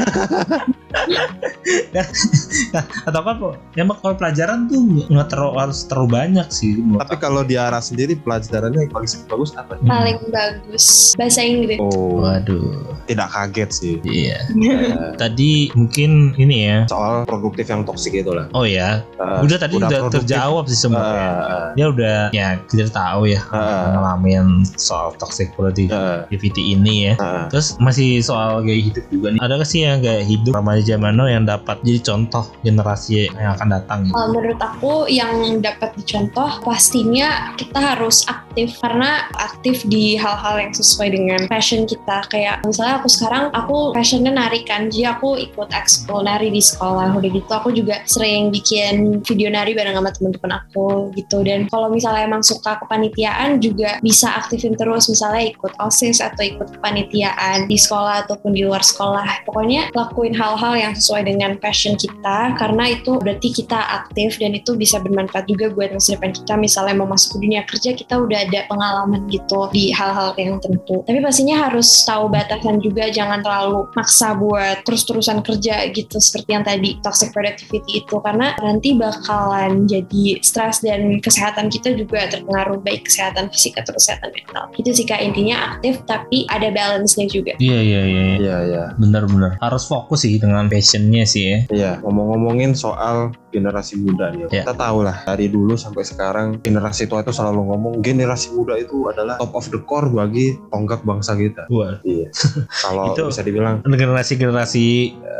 Atau 3.04 3.20
kan 3.20 3.36
emang 3.74 3.96
kalau 3.98 4.14
pelajaran 4.14 4.66
tuh 4.66 5.06
nggak 5.06 5.28
terlalu 5.28 5.52
harus 5.58 5.78
terlalu 5.84 6.08
banyak 6.12 6.48
sih 6.48 6.78
Tapi 6.96 7.14
kalau 7.18 7.42
di 7.42 7.54
arah 7.54 7.80
sendiri 7.80 8.14
pelajarannya 8.16 8.86
yang 8.86 8.92
paling 8.92 9.08
bagus 9.26 9.50
apa? 9.54 9.74
aku. 9.74 9.84
Paling 9.84 10.18
bagus 10.30 10.86
bahasa 11.14 11.40
Inggris. 11.42 11.78
Oh, 11.80 12.22
waduh 12.22 12.96
tidak 13.06 13.28
kaget 13.30 13.70
sih. 13.70 13.92
iya 14.04 14.38
Eh, 14.56 15.12
tadi 15.16 15.70
mungkin 15.72 16.34
ini 16.36 16.56
ya 16.64 16.78
soal 16.86 17.22
produktif 17.24 17.66
yang 17.66 17.82
toksik 17.82 18.14
itu 18.14 18.30
lah. 18.30 18.46
oh 18.52 18.64
ya 18.64 19.02
Eh, 19.16 19.40
udah 19.42 19.58
tadi 19.58 19.74
udah, 19.76 19.88
produktif. 19.90 20.22
terjawab 20.24 20.64
sih 20.66 20.78
sebenarnya 20.78 21.28
Eh, 21.36 21.66
dia 21.76 21.86
udah 21.88 22.18
ya 22.30 22.48
kita 22.66 22.88
tahu 22.90 23.28
ya 23.28 23.40
eh, 23.42 23.84
ngalamin 23.92 24.46
soal 24.76 25.12
toxic 25.16 25.50
positivity 25.54 26.62
eh, 26.62 26.72
ini 26.72 26.94
ya 27.04 27.14
eh. 27.16 27.46
Terus 27.50 27.74
masih 27.78 28.20
soal 28.20 28.62
gaya 28.62 28.80
hidup 28.80 29.04
juga 29.08 29.34
nih. 29.34 29.40
Ada 29.40 29.52
gak 29.56 29.68
sih 29.68 29.80
yang 29.82 29.98
gaya 30.00 30.22
hidup 30.22 30.52
remaja 30.54 30.75
zaman 30.82 31.16
now 31.16 31.28
yang 31.28 31.44
dapat 31.44 31.78
jadi 31.84 32.00
contoh 32.12 32.44
generasi 32.64 33.28
yang 33.32 33.54
akan 33.56 33.68
datang 33.72 33.98
gitu? 34.08 34.16
Menurut 34.16 34.58
aku 34.60 35.06
yang 35.08 35.60
dapat 35.60 35.94
dicontoh 35.96 36.60
pastinya 36.64 37.54
kita 37.56 37.78
harus 37.96 38.24
aktif 38.28 38.45
karena 38.64 39.28
aktif 39.36 39.84
di 39.84 40.16
hal-hal 40.16 40.56
yang 40.56 40.72
sesuai 40.72 41.12
dengan 41.12 41.40
passion 41.52 41.84
kita. 41.84 42.24
Kayak 42.32 42.64
misalnya 42.64 43.04
aku 43.04 43.08
sekarang 43.12 43.52
aku 43.52 43.92
passionnya 43.92 44.32
nari 44.32 44.64
kan 44.64 44.88
jadi 44.88 45.12
aku 45.12 45.36
ikut 45.36 45.68
ekskul 45.76 46.24
nari 46.24 46.48
di 46.48 46.64
sekolah. 46.64 47.12
Udah 47.12 47.28
gitu 47.28 47.52
aku 47.52 47.68
juga 47.76 48.00
sering 48.08 48.48
bikin 48.48 49.20
video 49.28 49.52
nari 49.52 49.76
bareng 49.76 49.92
sama 49.92 50.10
teman-teman 50.16 50.52
aku 50.64 51.12
gitu. 51.12 51.44
Dan 51.44 51.68
kalau 51.68 51.92
misalnya 51.92 52.24
emang 52.24 52.40
suka 52.40 52.80
kepanitiaan 52.80 53.60
juga 53.60 54.00
bisa 54.00 54.32
aktifin 54.40 54.72
terus. 54.72 55.12
Misalnya 55.12 55.52
ikut 55.52 55.76
osis 55.76 56.24
atau 56.24 56.40
ikut 56.40 56.80
kepanitiaan 56.80 57.68
di 57.68 57.76
sekolah 57.76 58.24
ataupun 58.24 58.56
di 58.56 58.64
luar 58.64 58.80
sekolah. 58.80 59.44
Pokoknya 59.44 59.92
lakuin 59.92 60.32
hal-hal 60.32 60.74
yang 60.78 60.92
sesuai 60.96 61.28
dengan 61.28 61.58
passion 61.60 61.98
kita 61.98 62.56
karena 62.56 62.94
itu 62.94 63.18
berarti 63.20 63.52
kita 63.52 63.76
aktif 63.76 64.38
dan 64.38 64.54
itu 64.54 64.78
bisa 64.78 65.02
bermanfaat 65.02 65.50
juga 65.50 65.68
buat 65.74 65.92
masa 65.92 66.16
depan 66.16 66.32
kita. 66.32 66.54
Misalnya 66.56 66.94
mau 66.96 67.08
masuk 67.10 67.36
ke 67.36 67.38
dunia 67.42 67.62
kerja 67.66 67.90
kita 67.92 68.14
udah 68.22 68.45
ada 68.46 68.64
pengalaman 68.70 69.28
gitu 69.28 69.68
di 69.74 69.92
hal-hal 69.92 70.32
yang 70.40 70.56
tentu 70.62 71.02
tapi 71.04 71.18
pastinya 71.20 71.68
harus 71.68 71.86
tahu 72.06 72.32
batasan 72.32 72.80
juga 72.80 73.10
jangan 73.10 73.42
terlalu 73.42 73.90
maksa 73.98 74.32
buat 74.38 74.86
terus-terusan 74.86 75.44
kerja 75.44 75.90
gitu 75.92 76.16
seperti 76.16 76.48
yang 76.54 76.64
tadi 76.64 76.96
toxic 77.04 77.34
productivity 77.34 78.00
itu 78.00 78.16
karena 78.22 78.56
nanti 78.62 78.96
bakalan 78.96 79.84
jadi 79.84 80.40
stres 80.40 80.80
dan 80.80 81.20
kesehatan 81.20 81.68
kita 81.68 81.92
juga 81.92 82.30
terpengaruh 82.30 82.80
baik 82.80 83.04
kesehatan 83.04 83.52
fisik 83.52 83.76
atau 83.76 83.92
kesehatan 83.92 84.32
mental 84.32 84.70
itu 84.78 84.90
sih 84.94 85.04
kak 85.04 85.20
intinya 85.20 85.76
aktif 85.76 86.00
tapi 86.06 86.48
ada 86.48 86.70
balance-nya 86.70 87.26
juga 87.28 87.52
Iya 87.56 87.80
iya 87.80 88.00
iya. 88.04 88.22
iya. 88.22 88.36
Iya, 88.36 88.56
iya. 88.68 88.84
Bener-bener 89.00 89.56
harus 89.58 89.88
fokus 89.88 90.22
sih 90.22 90.36
dengan 90.36 90.68
passionnya 90.68 91.24
sih 91.24 91.42
ya. 91.48 91.58
Iya, 91.72 91.90
ngomong-ngomongin 92.04 92.76
soal 92.76 93.32
generasi 93.56 93.96
muda 93.96 94.28
nih. 94.28 94.46
Iya. 94.52 94.62
Kita 94.68 94.74
tahu 94.76 94.98
lah 95.00 95.24
dari 95.24 95.48
dulu 95.48 95.74
sampai 95.74 96.04
sekarang 96.04 96.60
generasi 96.60 97.08
tua 97.08 97.24
itu 97.24 97.32
selalu 97.32 97.72
ngomong 97.72 97.94
generasi 98.04 98.35
muda 98.52 98.74
itu 98.76 99.08
adalah 99.08 99.36
top 99.36 99.52
of 99.52 99.66
the 99.66 99.80
core 99.80 100.06
bagi 100.06 100.56
tonggak 100.68 101.00
bangsa 101.02 101.32
kita. 101.34 101.64
Wah, 101.68 101.98
Iya. 102.02 102.28
Kalau 102.84 103.12
Itu- 103.12 103.28
bisa 103.28 103.40
dibilang 103.40 103.80
generasi-generasi 103.82 104.86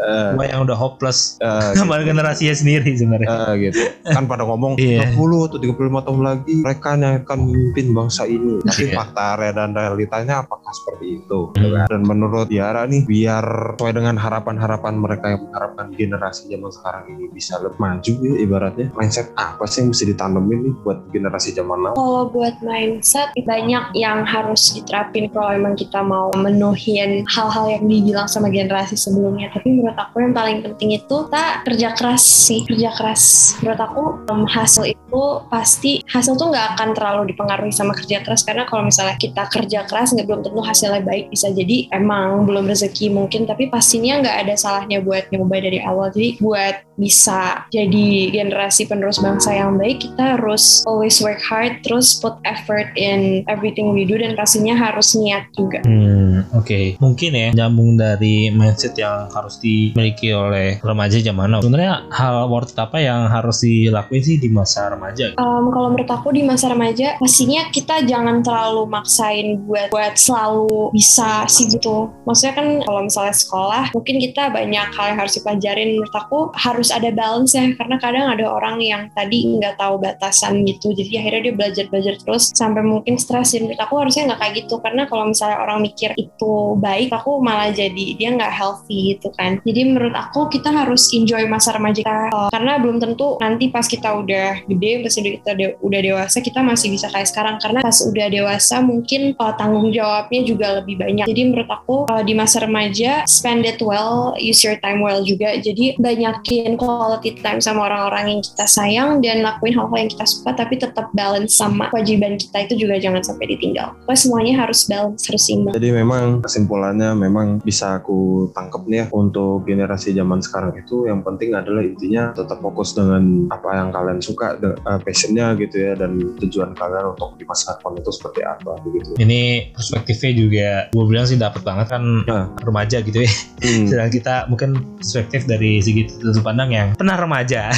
tua 0.07 0.45
yang 0.45 0.63
udah 0.63 0.77
hopeless 0.77 1.37
eh, 1.39 1.73
sama 1.75 1.99
generasinya 2.01 2.53
sendiri 2.53 2.95
sebenarnya. 2.95 3.29
eh, 3.49 3.55
gitu. 3.65 3.81
Kan 4.05 4.25
pada 4.25 4.45
ngomong 4.45 4.77
Iya. 4.77 5.13
20 5.13 5.47
atau 5.47 5.59
35 5.59 5.77
tahun 6.03 6.21
lagi 6.23 6.55
mereka 6.57 6.89
yang 6.95 7.23
akan 7.23 7.39
memimpin 7.43 7.87
bangsa 7.91 8.23
ini. 8.25 8.61
Tapi 8.63 8.83
Iya. 8.87 8.95
fakta 8.95 9.25
dan 9.47 9.73
realitanya 9.73 10.41
apakah 10.41 10.71
seperti 10.73 11.19
itu? 11.19 11.41
Hmm. 11.47 11.55
gitu 11.57 11.69
kan? 11.73 11.87
Dan 11.89 12.01
menurut 12.03 12.47
Tiara 12.47 12.85
nih 12.85 13.03
biar 13.03 13.45
sesuai 13.75 13.93
dengan 13.93 14.17
harapan-harapan 14.17 14.95
mereka 14.95 15.27
yang 15.29 15.43
mengharapkan 15.43 15.87
generasi 15.91 16.47
zaman 16.47 16.71
sekarang 16.71 17.05
ini 17.09 17.25
bisa 17.29 17.59
lebih 17.59 17.77
maju 17.77 18.13
ya 18.17 18.35
ibaratnya 18.39 18.87
mindset 18.95 19.33
apa 19.35 19.65
sih 19.67 19.83
yang 19.83 19.91
mesti 19.91 20.05
ditanemin 20.07 20.59
nih 20.63 20.75
buat 20.81 20.99
generasi 21.11 21.51
zaman 21.51 21.79
now? 21.83 21.95
Kalau 21.95 22.29
buat 22.29 22.55
mindset 22.87 23.35
banyak 23.43 23.85
yang 23.99 24.23
harus 24.23 24.75
diterapin 24.75 25.27
kalau 25.35 25.51
emang 25.51 25.75
kita 25.75 25.99
mau 26.03 26.31
menuhin 26.39 27.27
hal-hal 27.27 27.67
yang 27.67 27.85
dibilang 27.87 28.31
sama 28.31 28.47
generasi 28.47 28.95
sebelumnya. 28.95 29.51
Tapi 29.51 29.75
menurut 29.75 29.99
aku 29.99 30.23
yang 30.23 30.35
paling 30.35 30.63
penting 30.63 30.95
itu 30.95 31.17
kita 31.27 31.67
kerja 31.67 31.89
keras 31.99 32.23
sih, 32.23 32.63
kerja 32.63 32.95
keras. 32.95 33.55
Menurut 33.63 33.81
aku 33.83 34.03
em, 34.31 34.43
hasil 34.47 34.85
itu 34.95 35.23
pasti 35.51 36.03
hasil 36.07 36.39
tuh 36.39 36.55
nggak 36.55 36.79
akan 36.79 36.89
terlalu 36.95 37.35
dipengaruhi 37.35 37.75
sama 37.75 37.95
kerja 37.95 38.23
keras 38.23 38.47
karena 38.47 38.67
kalau 38.67 38.87
misalnya 38.87 39.19
kita 39.19 39.47
kerja 39.51 39.87
keras 39.87 40.15
nggak 40.15 40.27
belum 40.27 40.43
tentu 40.47 40.61
hasilnya 40.63 41.03
baik 41.03 41.31
bisa 41.31 41.51
jadi 41.51 41.91
emang 41.91 42.47
belum 42.47 42.71
rezeki 42.71 43.11
mungkin 43.11 43.47
tapi 43.47 43.67
pastinya 43.71 44.23
nggak 44.23 44.37
ada 44.47 44.55
salahnya 44.55 45.03
buat 45.03 45.27
nyoba 45.35 45.57
dari 45.59 45.83
awal. 45.83 46.11
Jadi 46.15 46.39
buat 46.39 46.87
bisa 46.97 47.69
jadi 47.71 48.33
generasi 48.33 48.89
penerus 48.89 49.21
bangsa 49.21 49.53
yang 49.53 49.77
baik 49.77 50.03
kita 50.11 50.41
harus 50.41 50.83
always 50.89 51.21
work 51.21 51.39
hard 51.45 51.85
terus 51.85 52.17
put 52.17 52.41
effort 52.49 52.66
in 52.99 53.47
everything 53.47 53.95
we 53.95 54.03
do 54.03 54.19
dan 54.19 54.35
pastinya 54.35 54.75
harus 54.75 55.15
niat 55.15 55.47
juga. 55.55 55.79
Hmm, 55.87 56.26
oke. 56.53 57.01
Mungkin 57.01 57.31
ya 57.33 57.49
nyambung 57.55 57.97
dari 57.97 58.51
mindset 58.53 58.97
yang 58.99 59.29
harus 59.33 59.61
dimiliki 59.61 60.33
oleh 60.33 60.81
remaja 60.83 61.21
zaman 61.21 61.53
now. 61.53 61.61
Sebenarnya 61.63 62.09
hal 62.13 62.51
worth 62.51 62.77
apa 62.77 62.99
yang 63.01 63.29
harus 63.31 63.63
dilakuin 63.63 64.23
sih 64.23 64.37
di 64.41 64.49
masa 64.53 64.93
remaja? 64.93 65.37
Um, 65.39 65.71
kalau 65.73 65.93
menurut 65.93 66.11
aku 66.11 66.33
di 66.35 66.43
masa 66.45 66.73
remaja 66.73 67.17
pastinya 67.21 67.69
kita 67.73 68.05
jangan 68.05 68.41
terlalu 68.41 68.89
maksain 68.89 69.61
buat 69.65 69.89
buat 69.91 70.15
selalu 70.17 70.93
bisa 70.93 71.45
sibuk 71.49 71.81
tuh 71.83 72.09
maksudnya 72.25 72.55
kan 72.57 72.67
kalau 72.83 73.01
misalnya 73.05 73.35
sekolah 73.35 73.85
mungkin 73.93 74.17
kita 74.19 74.49
banyak 74.51 74.87
hal 74.95 75.07
yang 75.13 75.19
harus 75.21 75.35
dipelajarin 75.37 75.99
menurut 75.99 76.15
aku 76.17 76.39
harus 76.57 76.89
ada 76.91 77.13
balance 77.13 77.53
ya 77.55 77.69
karena 77.77 77.97
kadang 78.01 78.27
ada 78.31 78.47
orang 78.49 78.81
yang 78.81 79.09
tadi 79.13 79.59
nggak 79.59 79.77
tahu 79.77 80.01
batasan 80.01 80.65
gitu 80.65 80.93
jadi 80.97 81.23
akhirnya 81.23 81.41
dia 81.51 81.55
belajar 81.55 81.85
belajar 81.93 82.15
terus 82.19 82.53
sampai 82.55 82.83
mungkin 82.83 83.17
stres 83.21 83.55
menurut 83.57 83.81
aku 83.81 83.95
harusnya 84.01 84.33
nggak 84.33 84.41
kayak 84.41 84.55
gitu 84.65 84.75
karena 84.81 85.03
kalau 85.07 85.25
misalnya 85.29 85.59
orang 85.61 85.79
mikir 85.85 86.11
itu 86.27 86.55
baik 86.83 87.15
aku 87.15 87.39
malah 87.39 87.71
jadi 87.71 88.19
dia 88.19 88.35
nggak 88.35 88.53
healthy 88.53 89.15
gitu 89.17 89.31
kan. 89.39 89.63
Jadi 89.63 89.81
menurut 89.95 90.13
aku 90.13 90.51
kita 90.51 90.75
harus 90.75 91.15
enjoy 91.15 91.47
masa 91.47 91.73
remaja 91.73 92.03
kita 92.03 92.17
Uh, 92.27 92.51
karena 92.51 92.81
belum 92.81 92.99
tentu 92.99 93.39
nanti 93.39 93.71
pas 93.71 93.87
kita 93.87 94.09
udah 94.11 94.67
gede 94.67 95.05
pas 95.05 95.15
kita 95.15 95.53
de- 95.55 95.77
udah 95.79 96.01
dewasa 96.01 96.43
kita 96.43 96.59
masih 96.65 96.91
bisa 96.91 97.07
kayak 97.13 97.29
sekarang. 97.29 97.57
Karena 97.63 97.85
pas 97.85 97.99
udah 98.03 98.27
dewasa 98.27 98.83
mungkin 98.83 99.37
uh, 99.39 99.55
tanggung 99.55 99.95
jawabnya 99.95 100.41
juga 100.43 100.83
lebih 100.83 100.99
banyak. 100.99 101.27
Jadi 101.29 101.43
menurut 101.47 101.71
aku 101.71 102.09
uh, 102.11 102.23
di 102.25 102.33
masa 102.35 102.65
remaja 102.67 103.23
spend 103.29 103.69
it 103.69 103.79
well 103.79 104.35
use 104.41 104.65
your 104.67 104.75
time 104.83 105.05
well 105.05 105.23
juga. 105.23 105.55
Jadi 105.61 105.95
banyakin 106.01 106.75
quality 106.81 107.39
time 107.45 107.63
sama 107.63 107.87
orang-orang 107.87 108.37
yang 108.37 108.41
kita 108.43 108.67
sayang 108.67 109.23
dan 109.23 109.45
lakuin 109.45 109.77
hal-hal 109.77 109.99
yang 110.01 110.11
kita 110.11 110.27
suka 110.27 110.51
tapi 110.57 110.75
tetap 110.81 111.13
balance 111.15 111.55
sama 111.55 111.93
kewajiban 111.93 112.41
kita 112.41 112.67
itu 112.67 112.75
juga 112.89 112.97
jangan 112.99 113.23
sampai 113.23 113.55
ditinggal. 113.55 113.93
Pokoknya 114.03 114.19
semuanya 114.19 114.55
harus 114.67 114.81
balance 114.89 115.23
harus 115.29 115.43
seimbang. 115.47 115.75
Jadi 115.77 115.89
memang 115.93 116.16
kesimpulannya 116.41 117.15
memang 117.15 117.47
bisa 117.61 117.97
aku 117.97 118.19
tangkep 118.51 118.83
nih 118.85 118.97
ya 118.97 119.07
untuk 119.11 119.63
generasi 119.63 120.11
zaman 120.11 120.39
sekarang 120.39 120.73
itu 120.75 121.05
yang 121.05 121.21
penting 121.21 121.53
adalah 121.53 121.81
intinya 121.81 122.33
tetap 122.33 122.59
fokus 122.59 122.93
dengan 122.93 123.47
apa 123.49 123.69
yang 123.75 123.89
kalian 123.91 124.19
suka, 124.19 124.57
de- 124.57 124.77
eh, 124.77 124.99
passionnya 125.01 125.53
gitu 125.57 125.77
ya 125.79 125.93
dan 125.95 126.17
tujuan 126.39 126.73
kalian 126.73 127.13
untuk 127.13 127.35
di 127.35 127.45
masa 127.45 127.75
depan 127.75 127.95
itu 127.95 128.11
seperti 128.11 128.41
apa 128.43 128.73
begitu. 128.81 129.11
Ini 129.17 129.41
perspektifnya 129.73 130.33
juga 130.33 130.69
gue 130.91 131.05
bilang 131.07 131.25
sih 131.25 131.37
dapat 131.37 131.63
banget 131.63 131.87
kan 131.89 132.03
Nah. 132.27 132.49
remaja 132.59 132.99
gitu 133.01 133.19
ya. 133.19 133.31
Hmm. 133.61 133.87
Sedang 133.91 134.09
kita 134.09 134.47
mungkin 134.47 134.71
perspektif 134.97 135.45
dari 135.45 135.79
segi 135.79 136.09
sudut 136.09 136.41
pandang 136.41 136.71
yang 136.71 136.89
pernah 136.95 137.15
remaja. 137.15 137.71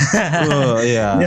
Oh, 0.45 0.79
iya. 0.85 1.19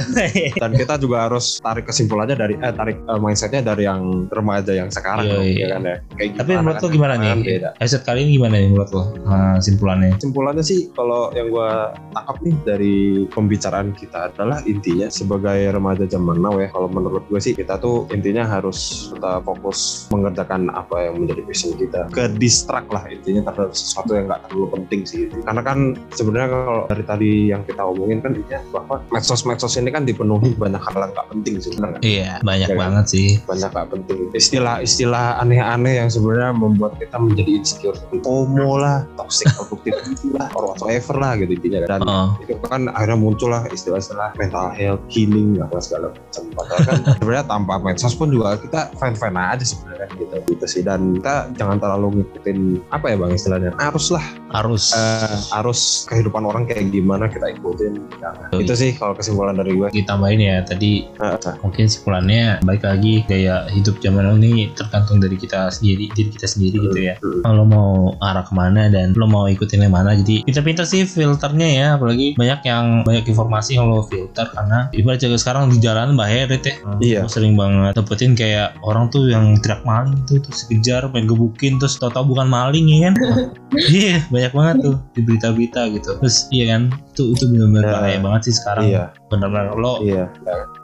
Dan 0.56 0.72
kita 0.74 0.96
juga 0.98 1.28
harus 1.28 1.60
tarik 1.60 1.86
kesimpulannya 1.86 2.36
dari 2.36 2.56
eh 2.56 2.72
tarik 2.72 2.98
eh, 3.00 3.20
mindsetnya 3.20 3.62
dari 3.64 3.84
yang 3.84 4.26
remaja 4.28 4.72
yang 4.72 4.90
sekarang 4.90 5.26
Iya, 5.26 5.34
dong, 5.34 5.44
iya. 5.44 5.58
ya 5.58 5.68
kan 5.68 5.82
ya. 5.82 5.96
Kayak 6.14 6.32
Tapi 6.38 6.52
menurut 6.56 6.76
kan 6.76 6.82
lo 6.82 6.90
gimana 6.90 7.01
kan 7.04 7.18
nih? 7.18 7.34
Beda. 7.42 7.70
Episode 7.78 8.04
kali 8.04 8.20
ini 8.22 8.32
gimana 8.36 8.56
nih 8.56 8.70
menurut 8.70 8.92
lo 8.92 9.04
uh, 9.26 9.58
simpulannya? 9.58 10.14
Kesimpulannya 10.16 10.62
sih 10.62 10.92
kalau 10.92 11.32
yang 11.32 11.48
gue 11.48 11.70
tangkap 12.12 12.38
nih 12.42 12.56
dari 12.62 12.96
pembicaraan 13.28 13.90
kita 13.92 14.30
adalah 14.30 14.62
intinya 14.64 15.08
sebagai 15.08 15.72
remaja 15.72 16.06
zaman 16.06 16.38
now 16.38 16.54
ya 16.56 16.70
kalau 16.70 16.86
menurut 16.86 17.24
gue 17.26 17.40
sih 17.40 17.54
kita 17.54 17.78
tuh 17.78 18.06
intinya 18.10 18.44
harus 18.44 19.10
tetap 19.10 19.42
fokus 19.42 20.06
mengerjakan 20.10 20.70
apa 20.70 21.08
yang 21.08 21.24
menjadi 21.24 21.42
passion 21.44 21.74
kita 21.74 22.06
ke 22.10 22.28
distract 22.36 22.90
lah 22.90 23.08
intinya 23.08 23.46
terhadap 23.46 23.72
sesuatu 23.72 24.14
yang 24.14 24.26
nggak 24.26 24.42
terlalu 24.46 24.68
penting 24.76 25.02
sih 25.04 25.26
karena 25.42 25.62
kan 25.62 25.78
sebenarnya 26.12 26.50
kalau 26.52 26.82
dari 26.86 27.04
tadi 27.04 27.32
yang 27.50 27.62
kita 27.64 27.82
omongin 27.82 28.20
kan 28.20 28.32
intinya 28.34 28.62
bahwa 28.70 28.96
medsos-medsos 29.10 29.74
ini 29.78 29.90
kan 29.90 30.04
dipenuhi 30.04 30.52
banyak 30.54 30.82
hal 30.82 30.96
yang 31.00 31.12
nggak 31.12 31.28
penting 31.32 31.54
sih 31.58 31.72
benar 31.76 31.88
nggak? 31.96 32.02
Iya 32.04 32.32
banyak 32.42 32.68
Ya 32.68 32.76
kan? 32.76 32.82
banget 32.82 33.06
sih. 33.08 33.28
banyak 33.44 33.70
nggak 33.72 33.88
penting 33.90 34.20
istilah-istilah 34.32 35.40
aneh-aneh 35.40 35.94
yang 35.98 36.10
sebenarnya 36.10 36.52
membuat 36.52 36.91
membuat 36.92 37.08
kita 37.08 37.18
menjadi 37.18 37.52
insecure. 37.56 37.98
FOMO 38.22 38.70
lah 38.78 39.08
toxic 39.16 39.48
productivity 39.56 40.28
lah 40.36 40.52
or 40.54 40.72
whatsoever 40.72 41.16
lah 41.16 41.40
gitu 41.40 41.52
intinya. 41.56 41.80
Dan 41.88 42.00
Oh. 42.04 42.36
itu 42.44 42.60
kan 42.68 42.92
akhirnya 42.92 43.16
muncul 43.16 43.50
lah 43.50 43.64
istilah-istilah 43.66 44.36
mental 44.36 44.68
health 44.76 45.00
healing 45.08 45.56
lah 45.56 45.72
segala 45.80 46.12
macam. 46.12 46.44
Padahal 46.52 46.80
kan 46.84 46.98
sebenarnya 47.18 47.46
tanpa 47.48 47.74
medsos 47.80 48.14
pun 48.14 48.28
juga 48.28 48.60
kita 48.60 48.92
fine 49.00 49.16
fine 49.16 49.38
aja 49.40 49.64
sebenarnya 49.64 50.08
gitu. 50.18 50.36
Gitu 50.52 50.66
sih. 50.68 50.82
Dan 50.84 51.16
kita 51.16 51.56
jangan 51.56 51.80
terlalu 51.80 52.22
ngikutin 52.22 52.58
apa 52.92 53.06
ya 53.08 53.16
bang 53.16 53.32
istilahnya? 53.32 53.72
Arus 53.80 54.12
lah. 54.12 54.26
Harus 54.52 54.92
eh, 54.92 55.58
arus 55.58 56.04
kehidupan 56.06 56.44
orang 56.44 56.68
kayak 56.68 56.92
gimana 56.92 57.26
kita 57.26 57.56
ikutin. 57.56 58.04
Jangan. 58.20 58.50
itu 58.54 58.74
sih 58.76 58.92
kalau 58.94 59.16
kesimpulan 59.16 59.56
dari 59.56 59.72
gue. 59.74 59.88
Ditambahin 59.90 60.42
ya 60.42 60.58
tadi 60.62 61.08
Eh, 61.22 61.38
eh. 61.38 61.56
mungkin 61.62 61.86
simpulannya 61.86 62.60
baik 62.62 62.82
lagi 62.82 63.22
gaya 63.26 63.70
hidup 63.70 64.02
zaman 64.02 64.42
ini 64.42 64.74
tergantung 64.74 65.22
dari 65.22 65.38
kita 65.38 65.70
sendiri 65.70 66.10
diri 66.12 66.30
kita 66.30 66.48
sendiri 66.50 66.81
gitu 66.82 67.00
ya 67.00 67.16
Hmm. 67.22 67.54
lo 67.54 67.64
mau 67.64 67.92
arah 68.20 68.42
ke 68.42 68.52
mana 68.52 68.88
dan 68.88 69.14
lo 69.14 69.26
mau 69.26 69.46
ikutin 69.46 69.82
yang 69.82 69.94
mana 69.94 70.14
jadi 70.16 70.42
pintar-pintar 70.44 70.84
sih 70.84 71.04
filternya 71.04 71.68
ya 71.70 71.88
apalagi 71.96 72.34
banyak 72.34 72.62
yang 72.64 72.86
banyak 73.02 73.26
informasi 73.26 73.76
yang 73.76 73.88
lo 73.88 74.02
filter 74.04 74.48
karena 74.48 74.90
ibarat 74.92 75.20
jaga 75.20 75.38
sekarang 75.38 75.70
di 75.70 75.78
jalan 75.78 76.14
bahaya 76.14 76.46
deh 76.46 76.58
teh 76.58 76.76
Iya. 77.00 77.22
Gue 77.22 77.32
sering 77.32 77.54
banget 77.54 77.94
dapetin 77.94 78.34
kayak 78.34 78.78
orang 78.82 79.08
tuh 79.08 79.28
yang 79.28 79.58
teriak 79.58 79.82
maling 79.84 80.18
tuh 80.26 80.40
terus 80.40 80.66
dikejar 80.66 81.08
main 81.08 81.26
gebukin 81.26 81.78
terus 81.78 81.96
tau-tau 81.96 82.24
bukan 82.24 82.46
maling 82.46 82.86
ya 82.88 83.10
kan 83.10 83.14
iya 83.94 84.22
banyak 84.28 84.52
banget 84.52 84.76
tuh 84.82 84.96
di 85.12 85.22
berita-berita 85.22 85.82
gitu 85.92 86.12
terus 86.18 86.48
iya 86.50 86.72
kan 86.72 86.82
itu 87.12 87.24
itu 87.30 87.44
benar-benar 87.46 87.84
Ya. 87.84 87.92
bahaya 87.94 88.20
banget 88.22 88.42
sih 88.44 88.56
sekarang 88.56 88.84
iya 88.86 89.04
benar-benar 89.28 89.74
lo 89.74 90.00
iya 90.02 90.26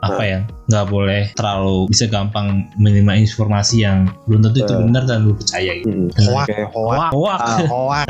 apa 0.00 0.22
ya 0.22 0.38
nggak 0.66 0.86
boleh 0.86 1.22
terlalu 1.32 1.88
bisa 1.88 2.04
gampang 2.06 2.46
menerima 2.76 3.12
informasi 3.18 3.76
yang 3.80 3.98
belum 4.24 4.40
tentu 4.42 4.58
itu 4.62 4.72
Eh. 4.72 4.80
benar 4.82 5.02
dan 5.04 5.18
lu 5.22 5.32
percaya 5.32 5.72
gitu. 5.74 5.87
Hmm. 5.88 6.08
Hoak. 6.28 6.46
kayak 6.48 6.68
hoak 6.76 6.88
Hoak, 6.92 7.10
hoak. 7.14 7.38
Ah, 7.40 7.58
hoak. 7.64 8.06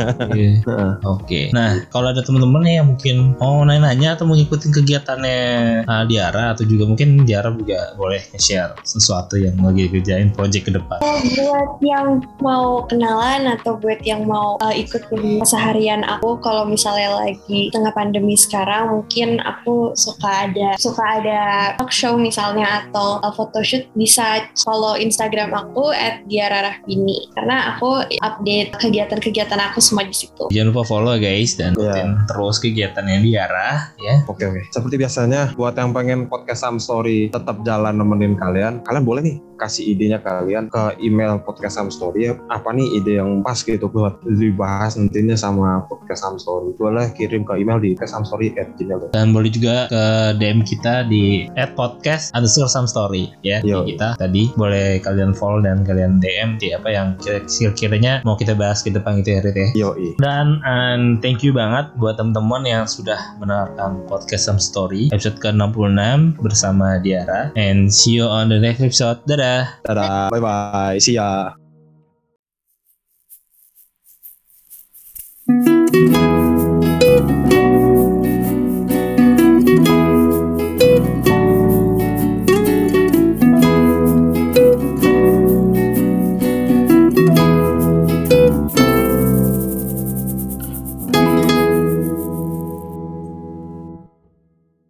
Oke. 1.19 1.41
Nah, 1.55 1.83
kalau 1.93 2.11
ada 2.11 2.23
teman-teman 2.25 2.63
nih 2.67 2.75
yang 2.83 2.89
mungkin 2.95 3.17
mau 3.39 3.63
nanya-nanya 3.63 4.19
atau 4.19 4.25
mau 4.27 4.35
ngikutin 4.35 4.71
kegiatannya 4.75 5.41
uh, 5.87 6.05
Diara 6.09 6.55
atau 6.57 6.65
juga 6.67 6.89
mungkin 6.89 7.23
Diara 7.23 7.55
juga 7.55 7.95
boleh 7.95 8.23
share 8.39 8.75
sesuatu 8.83 9.39
yang 9.39 9.55
lagi 9.63 9.87
kerjain 9.91 10.35
project 10.35 10.71
ke 10.71 10.73
depan. 10.75 10.99
buat 11.39 11.71
yang 11.85 12.23
mau 12.43 12.87
kenalan 12.87 13.47
atau 13.59 13.79
buat 13.79 14.01
yang 14.03 14.27
mau 14.27 14.59
uh, 14.59 14.75
ikutin 14.75 15.43
keseharian 15.43 16.03
aku 16.07 16.39
kalau 16.43 16.65
misalnya 16.67 17.15
lagi 17.27 17.71
tengah 17.71 17.93
pandemi 17.95 18.35
sekarang 18.35 18.91
mungkin 18.91 19.39
aku 19.43 19.93
suka 19.95 20.49
ada 20.49 20.75
suka 20.81 21.03
ada 21.21 21.41
talk 21.77 21.93
show 21.93 22.15
misalnya 22.19 22.87
atau 22.87 23.23
uh, 23.23 23.33
photoshoot 23.35 23.87
bisa 23.95 24.47
follow 24.59 24.99
Instagram 24.99 25.55
aku 25.55 25.91
at 25.95 26.23
@diararahbini 26.29 27.31
karena 27.35 27.58
aku 27.75 27.91
update 28.19 28.71
kegiatan-kegiatan 28.77 29.61
aku 29.71 29.79
semua 29.83 30.05
di 30.05 30.15
situ. 30.15 30.47
Jangan 30.51 30.69
lupa 30.71 30.83
follow 30.87 31.15
guys 31.17 31.59
dan 31.59 31.75
Iya. 31.75 31.83
ikutin 31.83 32.09
terus 32.29 32.57
kegiatannya 32.61 33.17
Diara 33.23 33.71
ya. 33.99 34.23
Oke 34.29 34.47
oke. 34.47 34.71
Seperti 34.71 34.95
biasanya 34.97 35.53
buat 35.55 35.75
yang 35.75 35.91
pengen 35.91 36.31
podcast 36.31 36.63
Sam 36.63 36.77
Story 36.79 37.31
tetap 37.31 37.63
jalan 37.65 37.97
nemenin 37.97 38.39
kalian, 38.39 38.83
kalian 38.87 39.05
boleh 39.07 39.23
nih 39.25 39.37
kasih 39.59 39.91
idenya 39.91 40.23
kalian 40.23 40.71
ke 40.71 41.03
email 41.03 41.43
podcast 41.43 41.77
Sam 41.77 41.91
Story 41.91 42.31
ya. 42.31 42.39
Apa 42.49 42.71
nih 42.71 43.03
ide 43.03 43.19
yang 43.19 43.43
pas 43.43 43.59
gitu 43.59 43.91
buat 43.91 44.23
dibahas 44.25 44.95
nantinya 44.95 45.35
sama 45.35 45.83
podcast 45.85 46.23
Sam 46.23 46.39
Story. 46.39 46.79
Boleh 46.79 47.11
kirim 47.13 47.43
ke 47.43 47.59
email 47.59 47.83
di 47.83 47.99
podcastsamstory@gmail.com. 47.99 49.11
Dan 49.11 49.35
boleh 49.35 49.51
juga 49.51 49.91
ke 49.91 50.03
DM 50.39 50.63
kita 50.63 51.03
di 51.05 51.51
@podcast 51.75 52.31
underscore 52.33 52.71
some 52.71 52.87
story 52.87 53.35
ya 53.43 53.59
Yo. 53.63 53.83
di 53.83 53.95
kita 53.95 54.15
tadi 54.15 54.49
boleh 54.55 55.03
kalian 55.03 55.35
follow 55.35 55.59
dan 55.59 55.83
kalian 55.83 56.23
DM 56.23 56.57
di 56.57 56.71
apa 56.71 56.89
yang 56.89 57.19
kira- 57.19 57.43
kira-kiranya 57.45 58.23
mau 58.23 58.39
kita 58.39 58.55
bahas 58.55 58.81
ke 58.81 58.95
depan 58.95 59.19
gitu 59.21 59.35
ya 59.35 59.41
Rit 59.43 59.57
ya. 59.57 59.69
Yoi. 59.75 60.15
Dan 60.21 60.61
and 60.63 61.19
thank 61.19 61.43
you 61.43 61.51
banget 61.51 61.91
buat 61.99 62.15
teman-teman 62.17 62.63
yang 62.63 62.85
sudah 62.87 63.19
mendengarkan 63.39 64.07
podcast 64.07 64.47
Some 64.47 64.61
Story 64.63 65.11
episode 65.11 65.41
ke-66 65.41 66.39
bersama 66.39 67.01
Diara 67.01 67.51
and 67.55 67.91
see 67.91 68.21
you 68.21 68.27
on 68.29 68.49
the 68.49 68.59
next 68.61 68.79
episode 68.79 69.19
dadah. 69.49 69.81
Dadah. 69.85 70.29
Bye 70.31 70.43
bye. 70.43 70.97
See 71.01 71.17
ya. 71.17 71.57